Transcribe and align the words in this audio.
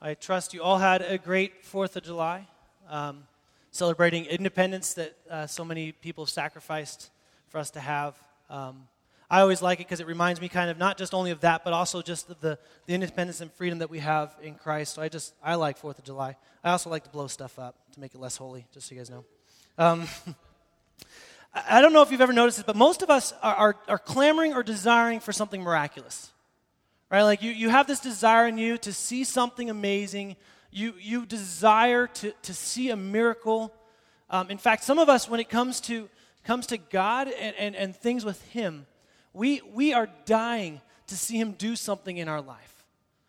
I 0.00 0.12
trust 0.12 0.52
you 0.52 0.62
all 0.62 0.76
had 0.76 1.00
a 1.00 1.16
great 1.16 1.64
4th 1.64 1.96
of 1.96 2.02
July, 2.02 2.46
um, 2.90 3.24
celebrating 3.70 4.26
independence 4.26 4.92
that 4.94 5.16
uh, 5.30 5.46
so 5.46 5.64
many 5.64 5.92
people 5.92 6.26
sacrificed 6.26 7.10
for 7.48 7.56
us 7.56 7.70
to 7.70 7.80
have. 7.80 8.14
Um, 8.50 8.88
I 9.30 9.40
always 9.40 9.62
like 9.62 9.80
it 9.80 9.86
because 9.86 10.00
it 10.00 10.06
reminds 10.06 10.38
me 10.38 10.50
kind 10.50 10.68
of 10.68 10.76
not 10.76 10.98
just 10.98 11.14
only 11.14 11.30
of 11.30 11.40
that, 11.40 11.64
but 11.64 11.72
also 11.72 12.02
just 12.02 12.28
of 12.28 12.38
the, 12.40 12.58
the 12.84 12.92
independence 12.92 13.40
and 13.40 13.50
freedom 13.50 13.78
that 13.78 13.88
we 13.88 14.00
have 14.00 14.36
in 14.42 14.54
Christ. 14.56 14.94
So 14.94 15.00
I 15.00 15.08
just, 15.08 15.32
I 15.42 15.54
like 15.54 15.80
4th 15.80 15.98
of 15.98 16.04
July. 16.04 16.36
I 16.62 16.72
also 16.72 16.90
like 16.90 17.04
to 17.04 17.10
blow 17.10 17.26
stuff 17.26 17.58
up 17.58 17.74
to 17.94 18.00
make 18.00 18.14
it 18.14 18.20
less 18.20 18.36
holy, 18.36 18.66
just 18.74 18.88
so 18.88 18.94
you 18.94 19.00
guys 19.00 19.08
know. 19.08 19.24
Um, 19.78 20.06
I 21.54 21.80
don't 21.80 21.94
know 21.94 22.02
if 22.02 22.12
you've 22.12 22.20
ever 22.20 22.34
noticed 22.34 22.58
this, 22.58 22.66
but 22.66 22.76
most 22.76 23.00
of 23.00 23.08
us 23.08 23.32
are, 23.42 23.54
are, 23.54 23.76
are 23.88 23.98
clamoring 23.98 24.52
or 24.52 24.62
desiring 24.62 25.20
for 25.20 25.32
something 25.32 25.62
miraculous. 25.62 26.32
Right? 27.10 27.22
Like 27.22 27.42
you, 27.42 27.52
you 27.52 27.68
have 27.68 27.86
this 27.86 28.00
desire 28.00 28.48
in 28.48 28.58
you 28.58 28.78
to 28.78 28.92
see 28.92 29.24
something 29.24 29.70
amazing. 29.70 30.36
You, 30.70 30.94
you 31.00 31.24
desire 31.24 32.08
to, 32.08 32.32
to 32.42 32.54
see 32.54 32.90
a 32.90 32.96
miracle. 32.96 33.72
Um, 34.28 34.50
in 34.50 34.58
fact, 34.58 34.82
some 34.82 34.98
of 34.98 35.08
us, 35.08 35.28
when 35.28 35.38
it 35.38 35.48
comes 35.48 35.80
to, 35.82 36.08
comes 36.44 36.66
to 36.68 36.78
God 36.78 37.28
and, 37.28 37.54
and, 37.56 37.76
and 37.76 37.94
things 37.94 38.24
with 38.24 38.42
Him, 38.48 38.86
we, 39.32 39.60
we 39.72 39.92
are 39.92 40.08
dying 40.24 40.80
to 41.06 41.16
see 41.16 41.38
Him 41.38 41.52
do 41.52 41.76
something 41.76 42.16
in 42.16 42.28
our 42.28 42.40
life. 42.40 42.84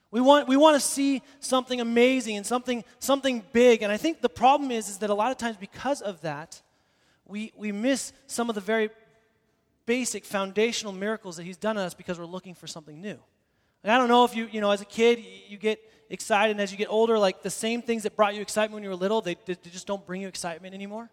We 0.10 0.22
want, 0.22 0.48
we 0.48 0.58
want 0.58 0.76
to 0.76 0.80
see 0.80 1.22
something 1.40 1.80
amazing 1.80 2.38
and 2.38 2.46
something, 2.46 2.84
something 2.98 3.44
big. 3.52 3.84
And 3.84 3.92
I 3.92 3.98
think 3.98 4.22
the 4.22 4.30
problem 4.30 4.72
is, 4.72 4.90
is 4.90 4.98
that 5.00 5.10
a 5.10 5.14
lot 5.14 5.32
of 5.32 5.38
times, 5.38 5.58
because 5.58 6.02
of 6.02 6.22
that, 6.22 6.62
we, 7.28 7.52
we 7.56 7.72
miss 7.72 8.14
some 8.26 8.50
of 8.50 8.56
the 8.56 8.62
very 8.62 8.90
basic 9.86 10.26
foundational 10.26 10.94
miracles 10.94 11.38
that 11.38 11.44
He's 11.44 11.58
done 11.58 11.78
on 11.78 11.86
us 11.86 11.94
because 11.94 12.18
we're 12.18 12.26
looking 12.26 12.56
for 12.56 12.66
something 12.66 13.00
new. 13.00 13.20
And 13.88 13.94
I 13.94 14.00
don't 14.00 14.10
know 14.10 14.26
if 14.26 14.36
you, 14.36 14.50
you 14.52 14.60
know, 14.60 14.72
as 14.72 14.82
a 14.82 14.86
kid, 14.86 15.24
you 15.48 15.58
get 15.58 15.80
excited, 16.10 16.52
and 16.52 16.60
as 16.60 16.74
you 16.74 16.78
get 16.78 16.90
older, 16.90 17.18
like 17.18 17.42
the 17.42 17.50
same 17.50 17.82
things 17.82 18.04
that 18.04 18.18
brought 18.18 18.36
you 18.36 18.42
excitement 18.42 18.74
when 18.74 18.84
you 18.84 18.90
were 18.90 18.98
little, 18.98 19.22
they, 19.22 19.38
they 19.46 19.56
just 19.64 19.88
don't 19.88 20.06
bring 20.06 20.22
you 20.22 20.28
excitement 20.28 20.76
anymore. 20.76 21.10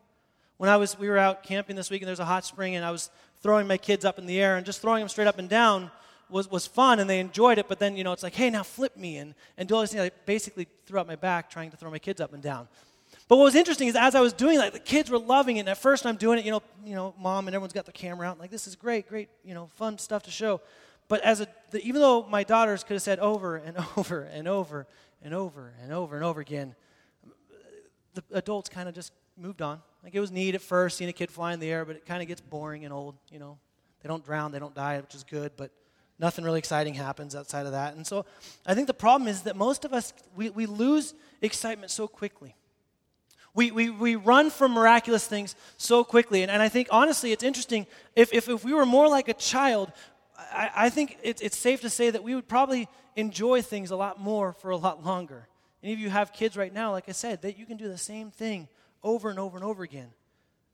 When 0.56 0.68
I 0.68 0.76
was, 0.76 0.98
we 0.98 1.08
were 1.08 1.16
out 1.16 1.44
camping 1.44 1.76
this 1.76 1.88
week, 1.88 2.02
and 2.02 2.08
there's 2.08 2.18
a 2.18 2.24
hot 2.24 2.44
spring, 2.44 2.74
and 2.74 2.84
I 2.84 2.90
was 2.90 3.10
throwing 3.40 3.68
my 3.68 3.76
kids 3.76 4.04
up 4.04 4.18
in 4.18 4.26
the 4.26 4.40
air, 4.40 4.56
and 4.56 4.66
just 4.66 4.82
throwing 4.82 4.98
them 5.02 5.08
straight 5.08 5.28
up 5.28 5.38
and 5.38 5.48
down 5.48 5.88
was, 6.28 6.50
was 6.50 6.66
fun, 6.66 6.98
and 6.98 7.08
they 7.08 7.20
enjoyed 7.20 7.58
it. 7.58 7.68
But 7.68 7.78
then, 7.78 7.96
you 7.96 8.02
know, 8.02 8.10
it's 8.10 8.24
like, 8.24 8.34
hey, 8.34 8.50
now 8.50 8.64
flip 8.64 8.96
me, 8.96 9.18
and, 9.18 9.36
and 9.56 9.68
do 9.68 9.76
all 9.76 9.82
these 9.82 9.92
things. 9.92 10.02
I 10.02 10.10
basically 10.26 10.66
threw 10.84 10.98
out 10.98 11.06
my 11.06 11.14
back 11.14 11.48
trying 11.48 11.70
to 11.70 11.76
throw 11.76 11.92
my 11.92 12.00
kids 12.00 12.20
up 12.20 12.32
and 12.32 12.42
down. 12.42 12.66
But 13.28 13.36
what 13.36 13.44
was 13.44 13.54
interesting 13.54 13.86
is 13.86 13.94
as 13.94 14.16
I 14.16 14.20
was 14.20 14.32
doing 14.32 14.58
that, 14.58 14.72
the 14.72 14.80
kids 14.80 15.10
were 15.10 15.20
loving 15.20 15.58
it. 15.58 15.60
And 15.60 15.68
at 15.68 15.78
first, 15.78 16.06
I'm 16.06 16.16
doing 16.16 16.40
it, 16.40 16.44
you 16.44 16.50
know, 16.50 16.62
you 16.84 16.96
know, 16.96 17.14
mom 17.20 17.46
and 17.46 17.54
everyone's 17.54 17.72
got 17.72 17.86
their 17.86 17.92
camera 17.92 18.28
out, 18.28 18.40
like 18.40 18.50
this 18.50 18.66
is 18.66 18.74
great, 18.74 19.08
great, 19.08 19.28
you 19.44 19.54
know, 19.54 19.68
fun 19.76 19.96
stuff 19.96 20.24
to 20.24 20.32
show. 20.32 20.60
But 21.08 21.20
as 21.22 21.40
a, 21.40 21.48
the, 21.70 21.82
even 21.82 22.00
though 22.00 22.26
my 22.28 22.44
daughters 22.44 22.82
could 22.84 22.94
have 22.94 23.02
said 23.02 23.18
over 23.18 23.56
and 23.56 23.76
over 23.96 24.22
and 24.22 24.48
over 24.48 24.86
and 25.22 25.34
over 25.34 25.74
and 25.82 25.92
over 25.92 26.16
and 26.16 26.24
over 26.24 26.40
again, 26.40 26.74
the 28.14 28.22
adults 28.32 28.68
kind 28.68 28.88
of 28.88 28.94
just 28.94 29.12
moved 29.36 29.62
on. 29.62 29.80
Like 30.02 30.14
it 30.14 30.20
was 30.20 30.30
neat 30.30 30.54
at 30.54 30.62
first, 30.62 30.98
seeing 30.98 31.10
a 31.10 31.12
kid 31.12 31.30
fly 31.30 31.52
in 31.52 31.60
the 31.60 31.70
air, 31.70 31.84
but 31.84 31.96
it 31.96 32.06
kind 32.06 32.22
of 32.22 32.28
gets 32.28 32.40
boring 32.40 32.84
and 32.84 32.92
old. 32.92 33.16
You 33.30 33.38
know, 33.38 33.58
they 34.02 34.08
don't 34.08 34.24
drown, 34.24 34.52
they 34.52 34.58
don't 34.58 34.74
die, 34.74 35.00
which 35.00 35.14
is 35.14 35.24
good, 35.24 35.52
but 35.56 35.70
nothing 36.18 36.44
really 36.44 36.58
exciting 36.58 36.94
happens 36.94 37.34
outside 37.34 37.66
of 37.66 37.72
that. 37.72 37.96
And 37.96 38.06
so, 38.06 38.24
I 38.66 38.74
think 38.74 38.86
the 38.86 38.94
problem 38.94 39.28
is 39.28 39.42
that 39.42 39.56
most 39.56 39.84
of 39.84 39.92
us 39.92 40.12
we, 40.36 40.50
we 40.50 40.66
lose 40.66 41.14
excitement 41.40 41.90
so 41.90 42.06
quickly. 42.06 42.54
We, 43.54 43.70
we, 43.70 43.88
we 43.88 44.16
run 44.16 44.50
from 44.50 44.72
miraculous 44.72 45.28
things 45.28 45.54
so 45.76 46.02
quickly. 46.02 46.42
And, 46.42 46.50
and 46.50 46.60
I 46.60 46.68
think, 46.68 46.88
honestly, 46.90 47.30
it's 47.30 47.44
interesting. 47.44 47.86
If, 48.16 48.32
if, 48.32 48.48
if 48.48 48.64
we 48.64 48.74
were 48.74 48.84
more 48.84 49.08
like 49.08 49.28
a 49.28 49.34
child, 49.34 49.92
I, 50.36 50.70
I 50.74 50.90
think 50.90 51.18
it, 51.22 51.40
it's 51.42 51.56
safe 51.56 51.80
to 51.82 51.90
say 51.90 52.10
that 52.10 52.22
we 52.22 52.34
would 52.34 52.48
probably 52.48 52.88
enjoy 53.16 53.62
things 53.62 53.90
a 53.90 53.96
lot 53.96 54.20
more 54.20 54.52
for 54.52 54.70
a 54.70 54.76
lot 54.76 55.04
longer. 55.04 55.48
Any 55.82 55.92
of 55.92 55.98
you 55.98 56.10
have 56.10 56.32
kids 56.32 56.56
right 56.56 56.72
now, 56.72 56.92
like 56.92 57.08
I 57.08 57.12
said, 57.12 57.42
that 57.42 57.58
you 57.58 57.66
can 57.66 57.76
do 57.76 57.88
the 57.88 57.98
same 57.98 58.30
thing 58.30 58.68
over 59.02 59.30
and 59.30 59.38
over 59.38 59.56
and 59.56 59.64
over 59.64 59.82
again. 59.82 60.10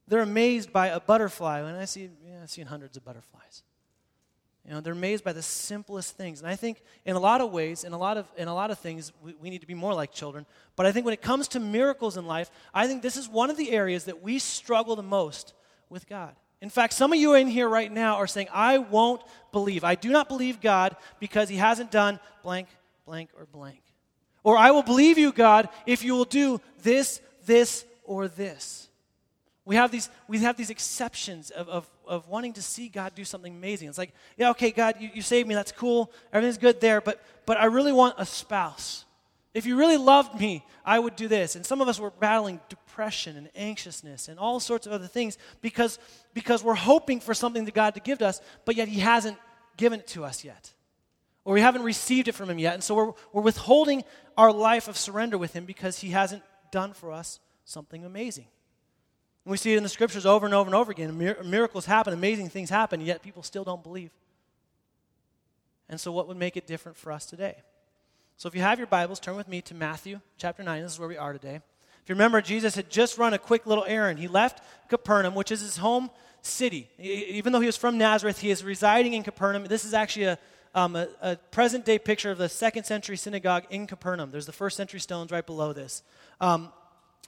They're 0.09 0.23
amazed 0.23 0.73
by 0.73 0.89
a 0.89 1.01
butterfly. 1.01 1.63
When 1.63 1.75
I 1.75 1.85
see, 1.85 2.11
yeah, 2.25 2.41
I've 2.43 2.51
seen 2.51 2.67
hundreds 2.67 2.97
of 2.97 3.05
butterflies. 3.05 3.63
You 4.65 4.73
know, 4.73 4.81
they're 4.81 4.93
amazed 4.93 5.25
by 5.25 5.33
the 5.33 5.43
simplest 5.43 6.17
things. 6.17 6.41
And 6.41 6.49
I 6.49 6.55
think 6.55 6.83
in 7.05 7.17
a 7.17 7.21
lot 7.21 7.41
of 7.41 7.51
ways, 7.51 7.83
in 7.83 7.93
a 7.93 7.99
lot 7.99 8.17
of, 8.17 8.31
in 8.37 8.47
a 8.47 8.55
lot 8.55 8.71
of 8.71 8.79
things, 8.79 9.13
we, 9.23 9.35
we 9.41 9.51
need 9.51 9.63
to 9.63 9.67
be 9.67 9.75
more 9.75 9.95
like 9.95 10.13
children. 10.13 10.47
But 10.77 10.87
I 10.87 10.93
think 10.93 11.07
when 11.07 11.15
it 11.15 11.23
comes 11.23 11.49
to 11.49 11.61
miracles 11.61 12.17
in 12.17 12.27
life, 12.27 12.51
I 12.75 12.87
think 12.87 13.03
this 13.03 13.17
is 13.17 13.29
one 13.29 13.51
of 13.51 13.57
the 13.57 13.73
areas 13.73 14.05
that 14.05 14.23
we 14.23 14.39
struggle 14.39 14.97
the 14.97 15.03
most 15.03 15.55
with 15.89 16.09
God. 16.09 16.37
In 16.63 16.69
fact, 16.71 16.93
some 16.93 17.13
of 17.13 17.19
you 17.19 17.35
in 17.35 17.49
here 17.49 17.69
right 17.69 17.91
now 17.91 18.17
are 18.17 18.27
saying, 18.27 18.49
I 18.53 18.79
won't 18.79 19.23
believe. 19.51 19.83
I 19.83 19.95
do 19.95 20.11
not 20.11 20.29
believe 20.29 20.61
God 20.61 20.95
because 21.19 21.49
he 21.49 21.57
hasn't 21.57 21.91
done 21.91 22.21
blank, 22.43 22.69
blank, 23.07 23.31
or 23.39 23.47
blank. 23.47 23.81
Or 24.45 24.57
I 24.57 24.71
will 24.71 24.83
believe 24.83 25.17
you, 25.19 25.33
God, 25.33 25.69
if 25.87 26.05
you 26.05 26.15
will 26.15 26.25
do 26.25 26.61
this, 26.83 27.21
this, 27.47 27.85
or 28.05 28.29
this. 28.29 28.89
We 29.65 29.77
have 29.77 29.91
these, 29.91 30.11
we 30.27 30.39
have 30.39 30.57
these 30.57 30.71
exceptions 30.71 31.51
of, 31.51 31.69
of, 31.69 31.91
of 32.07 32.29
wanting 32.29 32.55
to 32.55 32.63
see 32.63 32.89
God 32.89 33.15
do 33.15 33.25
something 33.25 33.55
amazing. 33.55 33.89
It's 33.89 33.99
like, 33.99 34.13
yeah, 34.37 34.51
okay, 34.51 34.71
God, 34.71 34.97
you, 34.99 35.11
you 35.15 35.23
saved 35.23 35.47
me, 35.49 35.55
that's 35.55 35.73
cool, 35.73 36.11
everything's 36.33 36.59
good 36.59 36.81
there, 36.81 37.01
but, 37.01 37.23
but 37.47 37.57
I 37.57 37.67
really 37.67 37.93
want 37.93 38.17
a 38.19 38.27
spouse. 38.27 39.05
If 39.53 39.67
you 39.67 39.77
really 39.77 39.97
loved 39.97 40.41
me, 40.41 40.65
I 40.85 40.99
would 40.99 41.17
do 41.17 41.29
this. 41.29 41.57
And 41.57 41.67
some 41.67 41.81
of 41.81 41.89
us 41.89 42.01
were 42.01 42.11
battling 42.11 42.61
depression 42.91 43.37
and 43.37 43.49
anxiousness 43.55 44.29
and 44.29 44.39
all 44.39 44.59
sorts 44.59 44.87
of 44.87 44.93
other 44.93 45.07
things 45.07 45.39
because, 45.61 45.99
because 46.35 46.65
we're 46.65 46.75
hoping 46.75 47.21
for 47.21 47.35
something 47.35 47.65
that 47.65 47.75
God 47.75 47.95
to 47.95 48.01
give 48.01 48.19
to 48.19 48.27
us, 48.27 48.41
but 48.65 48.77
yet 48.77 48.89
He 48.89 49.01
hasn't 49.01 49.37
given 49.77 50.01
it 50.01 50.09
to 50.09 50.25
us 50.25 50.45
yet. 50.45 50.73
Or 51.45 51.55
we 51.55 51.61
haven't 51.61 51.83
received 51.83 52.29
it 52.29 52.35
from 52.35 52.51
Him 52.51 52.59
yet. 52.59 52.75
And 52.75 52.83
so 52.83 52.95
we're, 52.95 53.13
we're 53.33 53.43
withholding 53.43 54.03
our 54.37 54.53
life 54.53 54.89
of 54.89 54.97
surrender 54.97 55.39
with 55.39 55.53
Him 55.53 55.65
because 55.65 55.99
He 56.01 56.11
hasn't 56.11 56.43
done 56.73 56.93
for 56.93 57.13
us 57.13 57.39
something 57.65 58.05
amazing. 58.05 58.47
And 59.45 59.53
we 59.53 59.57
see 59.57 59.73
it 59.73 59.77
in 59.77 59.83
the 59.83 59.89
scriptures 59.89 60.27
over 60.27 60.45
and 60.45 60.55
over 60.55 60.67
and 60.67 60.75
over 60.75 60.91
again. 60.91 61.17
Mir- 61.17 61.43
miracles 61.45 61.87
happen, 61.87 62.13
amazing 62.13 62.49
things 62.49 62.71
happen, 62.71 63.01
yet 63.01 63.23
people 63.23 63.43
still 63.43 63.65
don't 63.65 63.83
believe. 63.83 64.11
And 65.89 66.01
so, 66.01 66.13
what 66.13 66.29
would 66.29 66.37
make 66.37 66.57
it 66.57 66.67
different 66.67 66.99
for 66.99 67.13
us 67.13 67.27
today? 67.27 67.57
So 68.37 68.49
if 68.49 68.55
you 68.55 68.63
have 68.63 68.79
your 68.79 68.87
Bibles, 68.87 69.21
turn 69.21 69.37
with 69.37 69.49
me 69.49 69.61
to 69.63 69.75
Matthew 69.75 70.21
chapter 70.39 70.63
9. 70.63 70.83
This 70.83 70.93
is 70.93 70.99
where 70.99 71.09
we 71.09 71.19
are 71.19 71.35
today. 71.35 71.61
You 72.11 72.17
remember, 72.17 72.41
Jesus 72.41 72.75
had 72.75 72.91
just 72.91 73.19
run 73.19 73.35
a 73.35 73.39
quick 73.39 73.67
little 73.67 73.85
errand. 73.87 74.19
He 74.19 74.27
left 74.27 74.65
Capernaum, 74.89 75.37
which 75.37 75.53
is 75.53 75.61
his 75.61 75.77
home 75.77 76.11
city. 76.43 76.91
Even 76.99 77.53
though 77.53 77.61
he 77.61 77.67
was 77.67 77.77
from 77.77 77.99
Nazareth, 77.99 78.41
he 78.41 78.51
is 78.51 78.65
residing 78.65 79.13
in 79.13 79.23
Capernaum. 79.23 79.65
This 79.67 79.85
is 79.85 79.95
actually 79.95 80.25
a, 80.25 80.39
um, 80.75 80.97
a, 80.97 81.07
a 81.23 81.37
present 81.53 81.85
day 81.85 82.01
picture 82.01 82.33
of 82.33 82.39
the 82.39 82.49
second 82.49 82.83
century 82.83 83.17
synagogue 83.17 83.63
in 83.71 83.87
Capernaum. 83.87 84.33
There's 84.33 84.47
the 84.47 84.51
first 84.51 84.77
century 84.77 84.99
stones 84.99 85.31
right 85.31 85.47
below 85.47 85.73
this. 85.73 86.03
Um, 86.41 86.73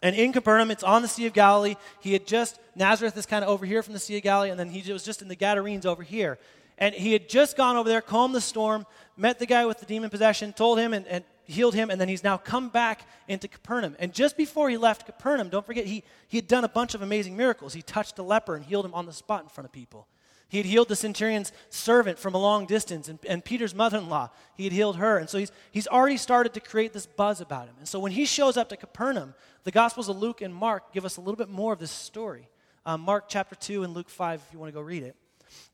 and 0.03 0.17
in 0.17 0.33
Capernaum, 0.33 0.73
it's 0.73 0.83
on 0.83 1.03
the 1.03 1.07
Sea 1.07 1.27
of 1.27 1.33
Galilee. 1.33 1.77
He 2.01 2.13
had 2.13 2.27
just, 2.27 2.59
Nazareth 2.75 3.17
is 3.17 3.25
kind 3.25 3.45
of 3.45 3.51
over 3.51 3.65
here 3.65 3.85
from 3.85 3.93
the 3.93 4.01
Sea 4.01 4.17
of 4.17 4.25
Galilee, 4.25 4.51
and 4.51 4.59
then 4.59 4.69
he 4.69 4.93
was 4.93 5.05
just 5.05 5.23
in 5.23 5.29
the 5.29 5.37
Gadarenes 5.37 5.87
over 5.87 6.03
here. 6.03 6.41
And 6.77 6.93
he 6.93 7.13
had 7.13 7.29
just 7.29 7.57
gone 7.57 7.77
over 7.77 7.89
there, 7.89 8.01
calmed 8.01 8.35
the 8.35 8.41
storm, 8.41 8.87
met 9.17 9.39
the 9.39 9.47
guy 9.47 9.65
with 9.65 9.79
the 9.79 9.87
demon 9.87 10.11
possession, 10.11 10.53
told 10.53 10.81
him 10.81 10.93
and, 10.93 11.07
and 11.07 11.23
healed 11.45 11.75
him, 11.75 11.91
and 11.91 12.01
then 12.01 12.09
he's 12.09 12.25
now 12.25 12.37
come 12.37 12.69
back 12.69 13.07
into 13.29 13.49
Capernaum. 13.49 13.97
And 13.99 14.13
just 14.13 14.37
before 14.37 14.71
he 14.71 14.77
left 14.77 15.07
Capernaum, 15.07 15.49
don't 15.49 15.67
forget, 15.67 15.87
he, 15.87 16.05
he 16.29 16.39
had 16.39 16.47
done 16.47 16.65
a 16.65 16.69
bunch 16.69 16.95
of 16.95 17.03
amazing 17.03 17.37
miracles. 17.37 17.75
He 17.75 17.83
touched 17.83 18.19
a 18.19 18.23
leper 18.23 18.55
and 18.55 18.65
healed 18.65 18.85
him 18.85 18.95
on 18.95 19.07
the 19.07 19.13
spot 19.13 19.43
in 19.43 19.49
front 19.49 19.67
of 19.67 19.73
people. 19.73 20.07
He 20.49 20.59
had 20.59 20.67
healed 20.67 20.89
the 20.89 20.97
centurion's 20.97 21.51
servant 21.71 22.19
from 22.19 22.35
a 22.35 22.39
long 22.39 22.67
distance, 22.67 23.09
and, 23.09 23.19
and 23.27 23.43
Peter's 23.43 23.75
mother 23.75 23.97
in 23.97 24.11
law, 24.11 24.29
he 24.55 24.65
had 24.65 24.73
healed 24.75 24.97
her. 24.97 25.17
And 25.17 25.29
so 25.29 25.39
he's, 25.39 25.51
he's 25.71 25.89
already 25.89 26.19
started 26.19 26.53
to 26.53 26.61
create 26.61 26.93
this 26.93 27.07
buzz 27.07 27.41
about 27.41 27.69
him. 27.69 27.75
And 27.79 27.89
so 27.89 27.99
when 27.99 28.13
he 28.13 28.27
shows 28.27 28.59
up 28.59 28.69
to 28.69 28.77
Capernaum, 28.77 29.35
the 29.65 29.71
Gospels 29.71 30.11
of 30.11 30.19
Luke 30.19 30.43
and 30.43 30.55
Mark 30.55 30.93
give 30.93 31.07
us 31.07 31.17
a 31.17 31.21
little 31.21 31.37
bit 31.37 31.49
more 31.49 31.73
of 31.73 31.79
this 31.79 31.91
story. 31.91 32.49
Um, 32.85 33.01
Mark 33.01 33.27
chapter 33.29 33.55
2 33.55 33.83
and 33.83 33.95
Luke 33.95 34.11
5, 34.11 34.43
if 34.47 34.53
you 34.53 34.59
want 34.59 34.69
to 34.69 34.75
go 34.75 34.83
read 34.83 35.05
it. 35.05 35.17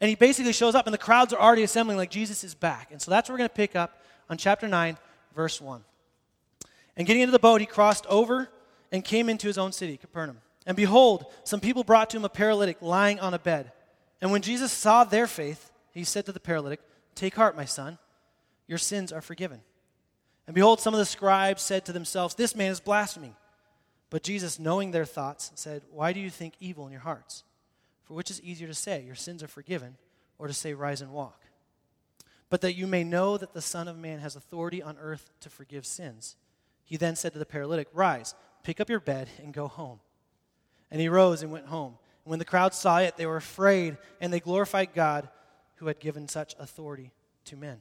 And 0.01 0.09
he 0.09 0.15
basically 0.15 0.53
shows 0.53 0.77
up, 0.77 0.87
and 0.87 0.95
the 0.95 0.99
crowds 0.99 1.33
are 1.33 1.41
already 1.41 1.65
assembling 1.65 1.99
like 1.99 2.11
Jesus 2.11 2.45
is 2.45 2.55
back. 2.55 2.93
And 2.93 3.03
so 3.03 3.11
that's 3.11 3.29
where 3.29 3.35
we're 3.35 3.39
going 3.39 3.51
to 3.51 3.55
pick 3.57 3.75
up 3.75 4.03
on 4.31 4.37
chapter 4.37 4.69
9, 4.69 4.97
verse 5.35 5.61
1. 5.61 5.85
And 6.97 7.07
getting 7.07 7.23
into 7.23 7.33
the 7.33 7.39
boat, 7.39 7.61
he 7.61 7.67
crossed 7.67 8.07
over 8.07 8.49
and 8.91 9.05
came 9.05 9.29
into 9.29 9.47
his 9.47 9.59
own 9.59 9.73
city, 9.73 9.97
Capernaum. 9.97 10.39
And 10.67 10.77
behold, 10.77 11.27
some 11.45 11.61
people 11.61 11.85
brought 11.85 12.11
to 12.11 12.17
him 12.17 12.25
a 12.25 12.29
paralytic 12.29 12.83
lying 12.83 13.21
on 13.21 13.35
a 13.35 13.39
bed. 13.39 13.73
And 14.21 14.31
when 14.33 14.43
Jesus 14.43 14.73
saw 14.73 15.05
their 15.05 15.27
faith, 15.27 15.71
he 15.93 16.05
said 16.05 16.27
to 16.27 16.33
the 16.33 16.41
paralytic, 16.41 16.81
Take 17.15 17.35
heart, 17.35 17.57
my 17.57 17.65
son, 17.65 17.99
your 18.67 18.79
sins 18.79 19.13
are 19.13 19.21
forgiven. 19.21 19.61
And 20.47 20.55
behold, 20.55 20.81
some 20.81 20.95
of 20.95 20.99
the 20.99 21.07
scribes 21.07 21.63
said 21.63 21.85
to 21.87 21.93
themselves, 21.93 22.35
This 22.35 22.55
man 22.55 22.71
is 22.71 22.81
blaspheming. 22.81 23.35
But 24.11 24.23
Jesus, 24.23 24.59
knowing 24.59 24.91
their 24.91 25.05
thoughts, 25.05 25.53
said, 25.55 25.83
Why 25.91 26.13
do 26.13 26.21
you 26.21 26.31
think 26.31 26.55
evil 26.61 26.87
in 26.87 26.93
your 26.93 27.03
hearts? 27.03 27.45
For 28.05 28.15
which 28.15 28.31
is 28.31 28.41
easier 28.43 28.69
to 28.69 28.75
say, 28.75 29.03
Your 29.03 29.15
sins 29.15 29.43
are 29.43 29.49
forgiven, 29.49 29.97
or 30.39 30.47
to 30.47 30.55
say, 30.55 30.75
Rise 30.75 31.01
and 31.01 31.13
walk? 31.13 31.43
But 32.51 32.61
that 32.63 32.75
you 32.75 32.87
may 32.87 33.05
know 33.05 33.37
that 33.37 33.53
the 33.53 33.63
Son 33.63 33.89
of 33.89 33.99
Man 33.99 34.21
has 34.21 34.37
authority 34.37 34.83
on 34.83 34.97
earth 34.99 35.31
to 35.41 35.51
forgive 35.51 35.85
sins. 35.85 36.37
He 36.85 36.97
then 36.97 37.17
said 37.17 37.33
to 37.35 37.39
the 37.39 37.47
paralytic, 37.47 37.89
Rise, 37.93 38.35
pick 38.63 38.81
up 38.81 38.89
your 38.89 39.01
bed, 39.01 39.29
and 39.43 39.53
go 39.53 39.69
home. 39.69 40.01
And 40.91 41.01
he 41.01 41.09
rose 41.09 41.43
and 41.43 41.53
went 41.53 41.67
home. 41.67 41.99
And 42.25 42.31
when 42.31 42.39
the 42.39 42.45
crowd 42.47 42.73
saw 42.73 42.99
it, 42.99 43.17
they 43.17 43.27
were 43.27 43.37
afraid, 43.37 43.99
and 44.21 44.33
they 44.33 44.41
glorified 44.41 44.95
God 44.95 45.29
who 45.77 45.87
had 45.87 46.01
given 46.01 46.27
such 46.29 46.55
authority 46.59 47.13
to 47.45 47.57
men. 47.57 47.81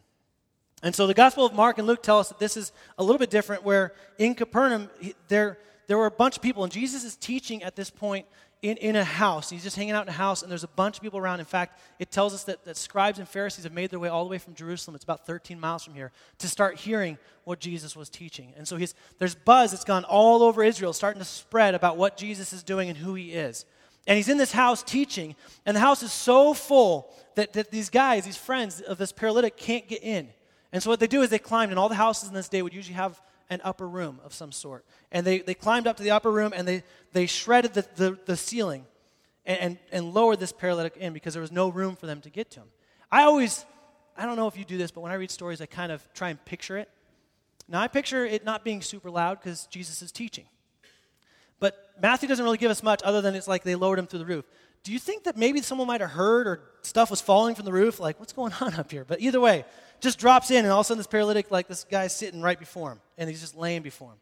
And 0.83 0.93
so 0.93 1.07
the 1.07 1.13
Gospel 1.13 1.45
of 1.45 1.53
Mark 1.53 1.77
and 1.77 1.87
Luke 1.87 2.03
tell 2.03 2.19
us 2.19 2.29
that 2.29 2.39
this 2.39 2.55
is 2.55 2.71
a 2.97 3.03
little 3.03 3.17
bit 3.17 3.29
different, 3.29 3.63
where 3.63 3.93
in 4.17 4.35
Capernaum, 4.35 4.89
there, 5.27 5.57
there 5.87 5.97
were 5.97 6.05
a 6.05 6.11
bunch 6.11 6.35
of 6.35 6.43
people, 6.43 6.63
and 6.63 6.71
Jesus 6.71 7.03
is 7.03 7.15
teaching 7.15 7.63
at 7.63 7.75
this 7.75 7.89
point 7.89 8.27
in, 8.61 8.77
in 8.77 8.95
a 8.95 9.03
house. 9.03 9.49
He's 9.49 9.63
just 9.63 9.75
hanging 9.75 9.93
out 9.93 10.03
in 10.03 10.09
a 10.09 10.17
house, 10.17 10.41
and 10.41 10.49
there's 10.49 10.63
a 10.63 10.69
bunch 10.69 10.97
of 10.97 11.03
people 11.03 11.19
around. 11.19 11.39
In 11.39 11.45
fact, 11.45 11.79
it 11.99 12.09
tells 12.09 12.33
us 12.33 12.43
that, 12.45 12.65
that 12.65 12.75
scribes 12.75 13.19
and 13.19 13.27
Pharisees 13.27 13.63
have 13.63 13.73
made 13.73 13.91
their 13.91 13.99
way 13.99 14.09
all 14.09 14.23
the 14.23 14.29
way 14.29 14.37
from 14.37 14.55
Jerusalem, 14.55 14.95
it's 14.95 15.03
about 15.03 15.25
13 15.25 15.59
miles 15.59 15.83
from 15.83 15.93
here, 15.93 16.11
to 16.39 16.47
start 16.47 16.77
hearing 16.77 17.17
what 17.43 17.59
Jesus 17.59 17.95
was 17.95 18.09
teaching. 18.09 18.53
And 18.57 18.67
so 18.67 18.75
he's, 18.77 18.95
there's 19.19 19.35
buzz 19.35 19.71
that's 19.71 19.83
gone 19.83 20.03
all 20.05 20.41
over 20.41 20.63
Israel, 20.63 20.93
starting 20.93 21.19
to 21.19 21.27
spread 21.27 21.75
about 21.75 21.97
what 21.97 22.17
Jesus 22.17 22.51
is 22.51 22.63
doing 22.63 22.89
and 22.89 22.97
who 22.97 23.13
he 23.13 23.31
is. 23.31 23.65
And 24.07 24.15
he's 24.15 24.29
in 24.29 24.37
this 24.37 24.53
house 24.53 24.81
teaching, 24.81 25.35
and 25.65 25.75
the 25.75 25.81
house 25.81 26.01
is 26.01 26.11
so 26.11 26.53
full 26.53 27.13
that, 27.35 27.53
that 27.53 27.71
these 27.71 27.89
guys, 27.89 28.25
these 28.25 28.37
friends 28.37 28.81
of 28.81 28.97
this 28.97 29.11
paralytic, 29.11 29.57
can't 29.57 29.87
get 29.87 30.01
in. 30.01 30.29
And 30.71 30.81
so 30.81 30.89
what 30.89 30.99
they 30.99 31.07
do 31.07 31.21
is 31.21 31.29
they 31.29 31.39
climbed, 31.39 31.71
and 31.71 31.79
all 31.79 31.89
the 31.89 31.95
houses 31.95 32.29
in 32.29 32.35
this 32.35 32.49
day 32.49 32.61
would 32.61 32.73
usually 32.73 32.95
have 32.95 33.21
an 33.49 33.61
upper 33.63 33.87
room 33.87 34.19
of 34.23 34.33
some 34.33 34.51
sort. 34.51 34.85
And 35.11 35.25
they, 35.25 35.39
they 35.39 35.53
climbed 35.53 35.87
up 35.87 35.97
to 35.97 36.03
the 36.03 36.11
upper 36.11 36.31
room 36.31 36.53
and 36.55 36.67
they, 36.67 36.83
they 37.13 37.25
shredded 37.25 37.73
the, 37.73 37.85
the, 37.95 38.19
the 38.25 38.37
ceiling 38.37 38.85
and, 39.45 39.59
and, 39.59 39.77
and 39.91 40.13
lowered 40.13 40.39
this 40.39 40.51
paralytic 40.51 40.97
in 40.97 41.13
because 41.13 41.33
there 41.33 41.41
was 41.41 41.51
no 41.51 41.69
room 41.69 41.95
for 41.95 42.05
them 42.05 42.21
to 42.21 42.29
get 42.29 42.51
to 42.51 42.61
him. 42.61 42.67
I 43.11 43.23
always, 43.23 43.65
I 44.17 44.25
don't 44.25 44.35
know 44.35 44.47
if 44.47 44.57
you 44.57 44.65
do 44.65 44.77
this, 44.77 44.91
but 44.91 45.01
when 45.01 45.11
I 45.11 45.15
read 45.15 45.31
stories, 45.31 45.61
I 45.61 45.65
kind 45.65 45.91
of 45.91 46.07
try 46.13 46.29
and 46.29 46.43
picture 46.43 46.77
it. 46.77 46.89
Now, 47.69 47.81
I 47.81 47.87
picture 47.87 48.25
it 48.25 48.45
not 48.45 48.63
being 48.63 48.81
super 48.81 49.09
loud 49.09 49.39
because 49.39 49.65
Jesus 49.67 50.01
is 50.01 50.11
teaching. 50.11 50.45
But 51.59 51.93
Matthew 52.01 52.29
doesn't 52.29 52.43
really 52.43 52.57
give 52.57 52.71
us 52.71 52.83
much 52.83 53.01
other 53.03 53.21
than 53.21 53.35
it's 53.35 53.47
like 53.47 53.63
they 53.63 53.75
lowered 53.75 53.99
him 53.99 54.07
through 54.07 54.19
the 54.19 54.25
roof. 54.25 54.45
Do 54.83 54.93
you 54.93 54.99
think 54.99 55.23
that 55.23 55.35
maybe 55.35 55.61
someone 55.61 55.87
might 55.87 56.01
have 56.01 56.11
heard 56.11 56.47
or 56.47 56.61
stuff 56.81 57.09
was 57.09 57.19
falling 57.19 57.55
from 57.55 57.65
the 57.65 57.73
roof? 57.73 57.99
Like, 57.99 58.19
what's 58.19 58.33
going 58.33 58.53
on 58.61 58.75
up 58.75 58.91
here? 58.91 59.03
But 59.05 59.21
either 59.21 59.41
way, 59.41 59.65
just 59.99 60.19
drops 60.19 60.51
in, 60.51 60.65
and 60.65 60.71
all 60.71 60.79
of 60.79 60.85
a 60.85 60.87
sudden, 60.87 60.99
this 60.99 61.07
paralytic, 61.07 61.51
like 61.51 61.67
this 61.67 61.83
guy's 61.83 62.15
sitting 62.15 62.41
right 62.41 62.59
before 62.59 62.91
him, 62.91 62.99
and 63.17 63.29
he's 63.29 63.41
just 63.41 63.55
laying 63.55 63.81
before 63.81 64.09
him. 64.09 64.17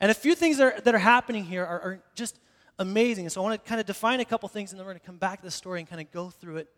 And 0.00 0.10
a 0.10 0.14
few 0.14 0.34
things 0.34 0.58
that 0.58 0.74
are, 0.74 0.80
that 0.80 0.94
are 0.94 0.98
happening 0.98 1.44
here 1.44 1.64
are, 1.64 1.80
are 1.80 2.02
just 2.14 2.38
amazing. 2.78 3.28
So 3.28 3.40
I 3.40 3.44
want 3.44 3.62
to 3.62 3.68
kind 3.68 3.80
of 3.80 3.86
define 3.86 4.20
a 4.20 4.24
couple 4.24 4.48
things, 4.48 4.72
and 4.72 4.78
then 4.78 4.86
we're 4.86 4.92
going 4.92 5.00
to 5.00 5.06
come 5.06 5.18
back 5.18 5.40
to 5.40 5.44
the 5.44 5.50
story 5.50 5.80
and 5.80 5.88
kind 5.88 6.00
of 6.00 6.10
go 6.10 6.30
through 6.30 6.56
it 6.56 6.68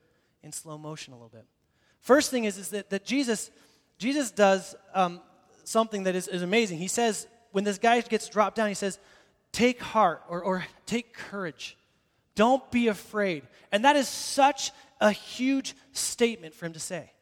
in 0.43 0.53
slow 0.53 0.77
motion 0.77 1.13
a 1.13 1.17
little 1.17 1.29
bit. 1.29 1.47
First 2.01 2.31
thing 2.31 2.45
is, 2.45 2.59
is 2.59 2.71
that, 2.71 2.91
that 2.91 3.05
Jesus, 3.05 3.51
Jesus 3.99 4.31
does 4.31 4.75
um, 4.95 5.21
something 5.65 6.05
that 6.05 6.17
is, 6.17 6.27
is 6.27 6.43
amazing. 6.43 6.79
He 6.79 6.89
says, 6.89 7.29
when 7.53 7.65
this 7.65 7.79
guy 7.79 8.01
gets 8.01 8.29
dropped 8.29 8.57
down, 8.57 8.69
he 8.69 8.75
says, 8.75 8.99
Take 9.53 9.83
heart 9.83 10.23
or, 10.29 10.43
or 10.43 10.65
take 10.87 11.13
courage. 11.13 11.77
Don't 12.35 12.69
be 12.71 12.89
afraid. 12.89 13.43
And 13.71 13.85
that 13.85 13.97
is 13.97 14.09
such 14.09 14.73
a 15.01 15.11
huge 15.11 15.75
statement 15.93 16.55
for 16.55 16.65
him 16.65 16.73
to 16.73 16.81
say. 16.81 17.13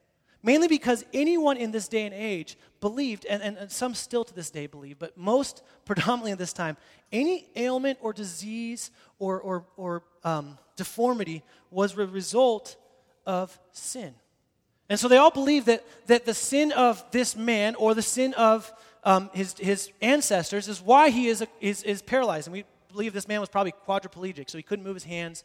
Mainly 0.42 0.68
because 0.68 1.04
anyone 1.12 1.56
in 1.56 1.70
this 1.70 1.86
day 1.86 2.06
and 2.06 2.14
age 2.14 2.56
believed, 2.80 3.26
and, 3.26 3.42
and, 3.42 3.58
and, 3.58 3.70
some 3.70 3.94
still 3.94 4.24
to 4.24 4.34
this 4.34 4.50
day 4.50 4.66
believe, 4.66 4.98
but 4.98 5.16
most 5.16 5.62
predominantly 5.84 6.32
at 6.32 6.38
this 6.38 6.52
time, 6.52 6.76
any 7.12 7.48
ailment 7.56 7.98
or 8.00 8.12
disease 8.12 8.90
or, 9.18 9.40
or, 9.40 9.64
or 9.76 10.02
um, 10.24 10.56
deformity 10.76 11.42
was 11.70 11.96
a 11.96 12.06
result 12.06 12.76
of 13.26 13.58
sin. 13.72 14.14
And 14.88 14.98
so 14.98 15.08
they 15.08 15.18
all 15.18 15.30
believe 15.30 15.66
that, 15.66 15.84
that 16.06 16.24
the 16.24 16.34
sin 16.34 16.72
of 16.72 17.04
this 17.10 17.36
man 17.36 17.74
or 17.74 17.94
the 17.94 18.02
sin 18.02 18.34
of 18.34 18.72
um, 19.04 19.30
his, 19.32 19.54
his 19.58 19.90
ancestors 20.00 20.68
is 20.68 20.80
why 20.80 21.10
he 21.10 21.28
is, 21.28 21.42
a, 21.42 21.48
is, 21.60 21.82
is 21.82 22.02
paralyzed. 22.02 22.48
And 22.48 22.52
we 22.52 22.64
believe 22.92 23.12
this 23.12 23.28
man 23.28 23.40
was 23.40 23.48
probably 23.48 23.72
quadriplegic, 23.86 24.50
so 24.50 24.58
he 24.58 24.62
couldn't 24.62 24.84
move 24.84 24.94
his 24.94 25.04
hands 25.04 25.44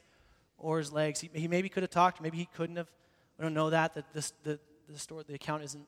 or 0.58 0.80
his 0.80 0.92
legs. 0.92 1.20
He, 1.20 1.30
he 1.34 1.48
maybe 1.48 1.70
could 1.70 1.84
have 1.84 1.92
talked, 1.92 2.22
maybe 2.22 2.38
he 2.38 2.50
couldn't 2.56 2.78
have. 2.78 2.90
We 3.38 3.44
don't 3.44 3.54
know 3.54 3.70
that. 3.70 3.94
that 3.96 4.14
this, 4.14 4.32
the, 4.44 4.60
the, 4.94 5.00
story, 5.00 5.24
the 5.28 5.34
account 5.34 5.64
isn't 5.64 5.88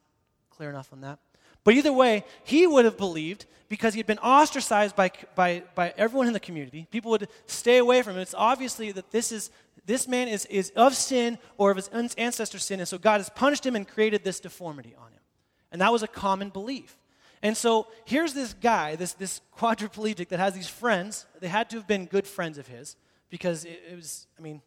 clear 0.50 0.70
enough 0.70 0.92
on 0.92 1.02
that. 1.02 1.20
But 1.64 1.74
either 1.74 1.92
way, 1.92 2.24
he 2.44 2.66
would 2.66 2.86
have 2.86 2.98
believed 2.98 3.46
because 3.68 3.94
he 3.94 4.00
had 4.00 4.08
been 4.08 4.20
ostracized 4.20 4.96
by, 4.96 5.12
by, 5.36 5.64
by 5.76 5.94
everyone 5.98 6.28
in 6.28 6.34
the 6.34 6.40
community. 6.40 6.88
People 6.92 7.12
would 7.12 7.28
stay 7.46 7.78
away 7.78 8.02
from 8.02 8.14
him. 8.14 8.22
It's 8.22 8.34
obviously 8.38 8.92
that 8.94 9.12
this, 9.12 9.32
is, 9.32 9.52
this 9.86 10.08
man 10.08 10.28
is, 10.30 10.46
is 10.46 10.72
of 10.76 10.96
sin 10.96 11.38
or 11.58 11.72
of 11.72 11.78
his 11.78 11.90
ancestor's 11.90 12.64
sin, 12.64 12.80
and 12.80 12.88
so 12.88 12.98
God 12.98 13.18
has 13.18 13.30
punished 13.30 13.66
him 13.66 13.76
and 13.76 13.88
created 13.88 14.24
this 14.24 14.40
deformity 14.40 14.96
on 14.98 15.12
him. 15.12 15.20
And 15.72 15.82
that 15.82 15.92
was 15.92 16.04
a 16.04 16.08
common 16.08 16.50
belief. 16.50 16.98
And 17.44 17.56
so 17.56 17.88
here's 18.06 18.34
this 18.34 18.54
guy, 18.54 18.96
this, 18.96 19.14
this 19.14 19.42
quadriplegic 19.58 20.30
that 20.30 20.40
has 20.40 20.54
these 20.54 20.70
friends. 20.70 21.26
They 21.40 21.50
had 21.50 21.70
to 21.72 21.76
have 21.78 21.88
been 21.88 22.06
good 22.06 22.26
friends 22.26 22.58
of 22.58 22.68
his 22.68 22.96
because 23.30 23.66
it, 23.66 23.82
it 23.92 23.96
was, 23.96 24.28
I 24.40 24.42
mean, 24.42 24.62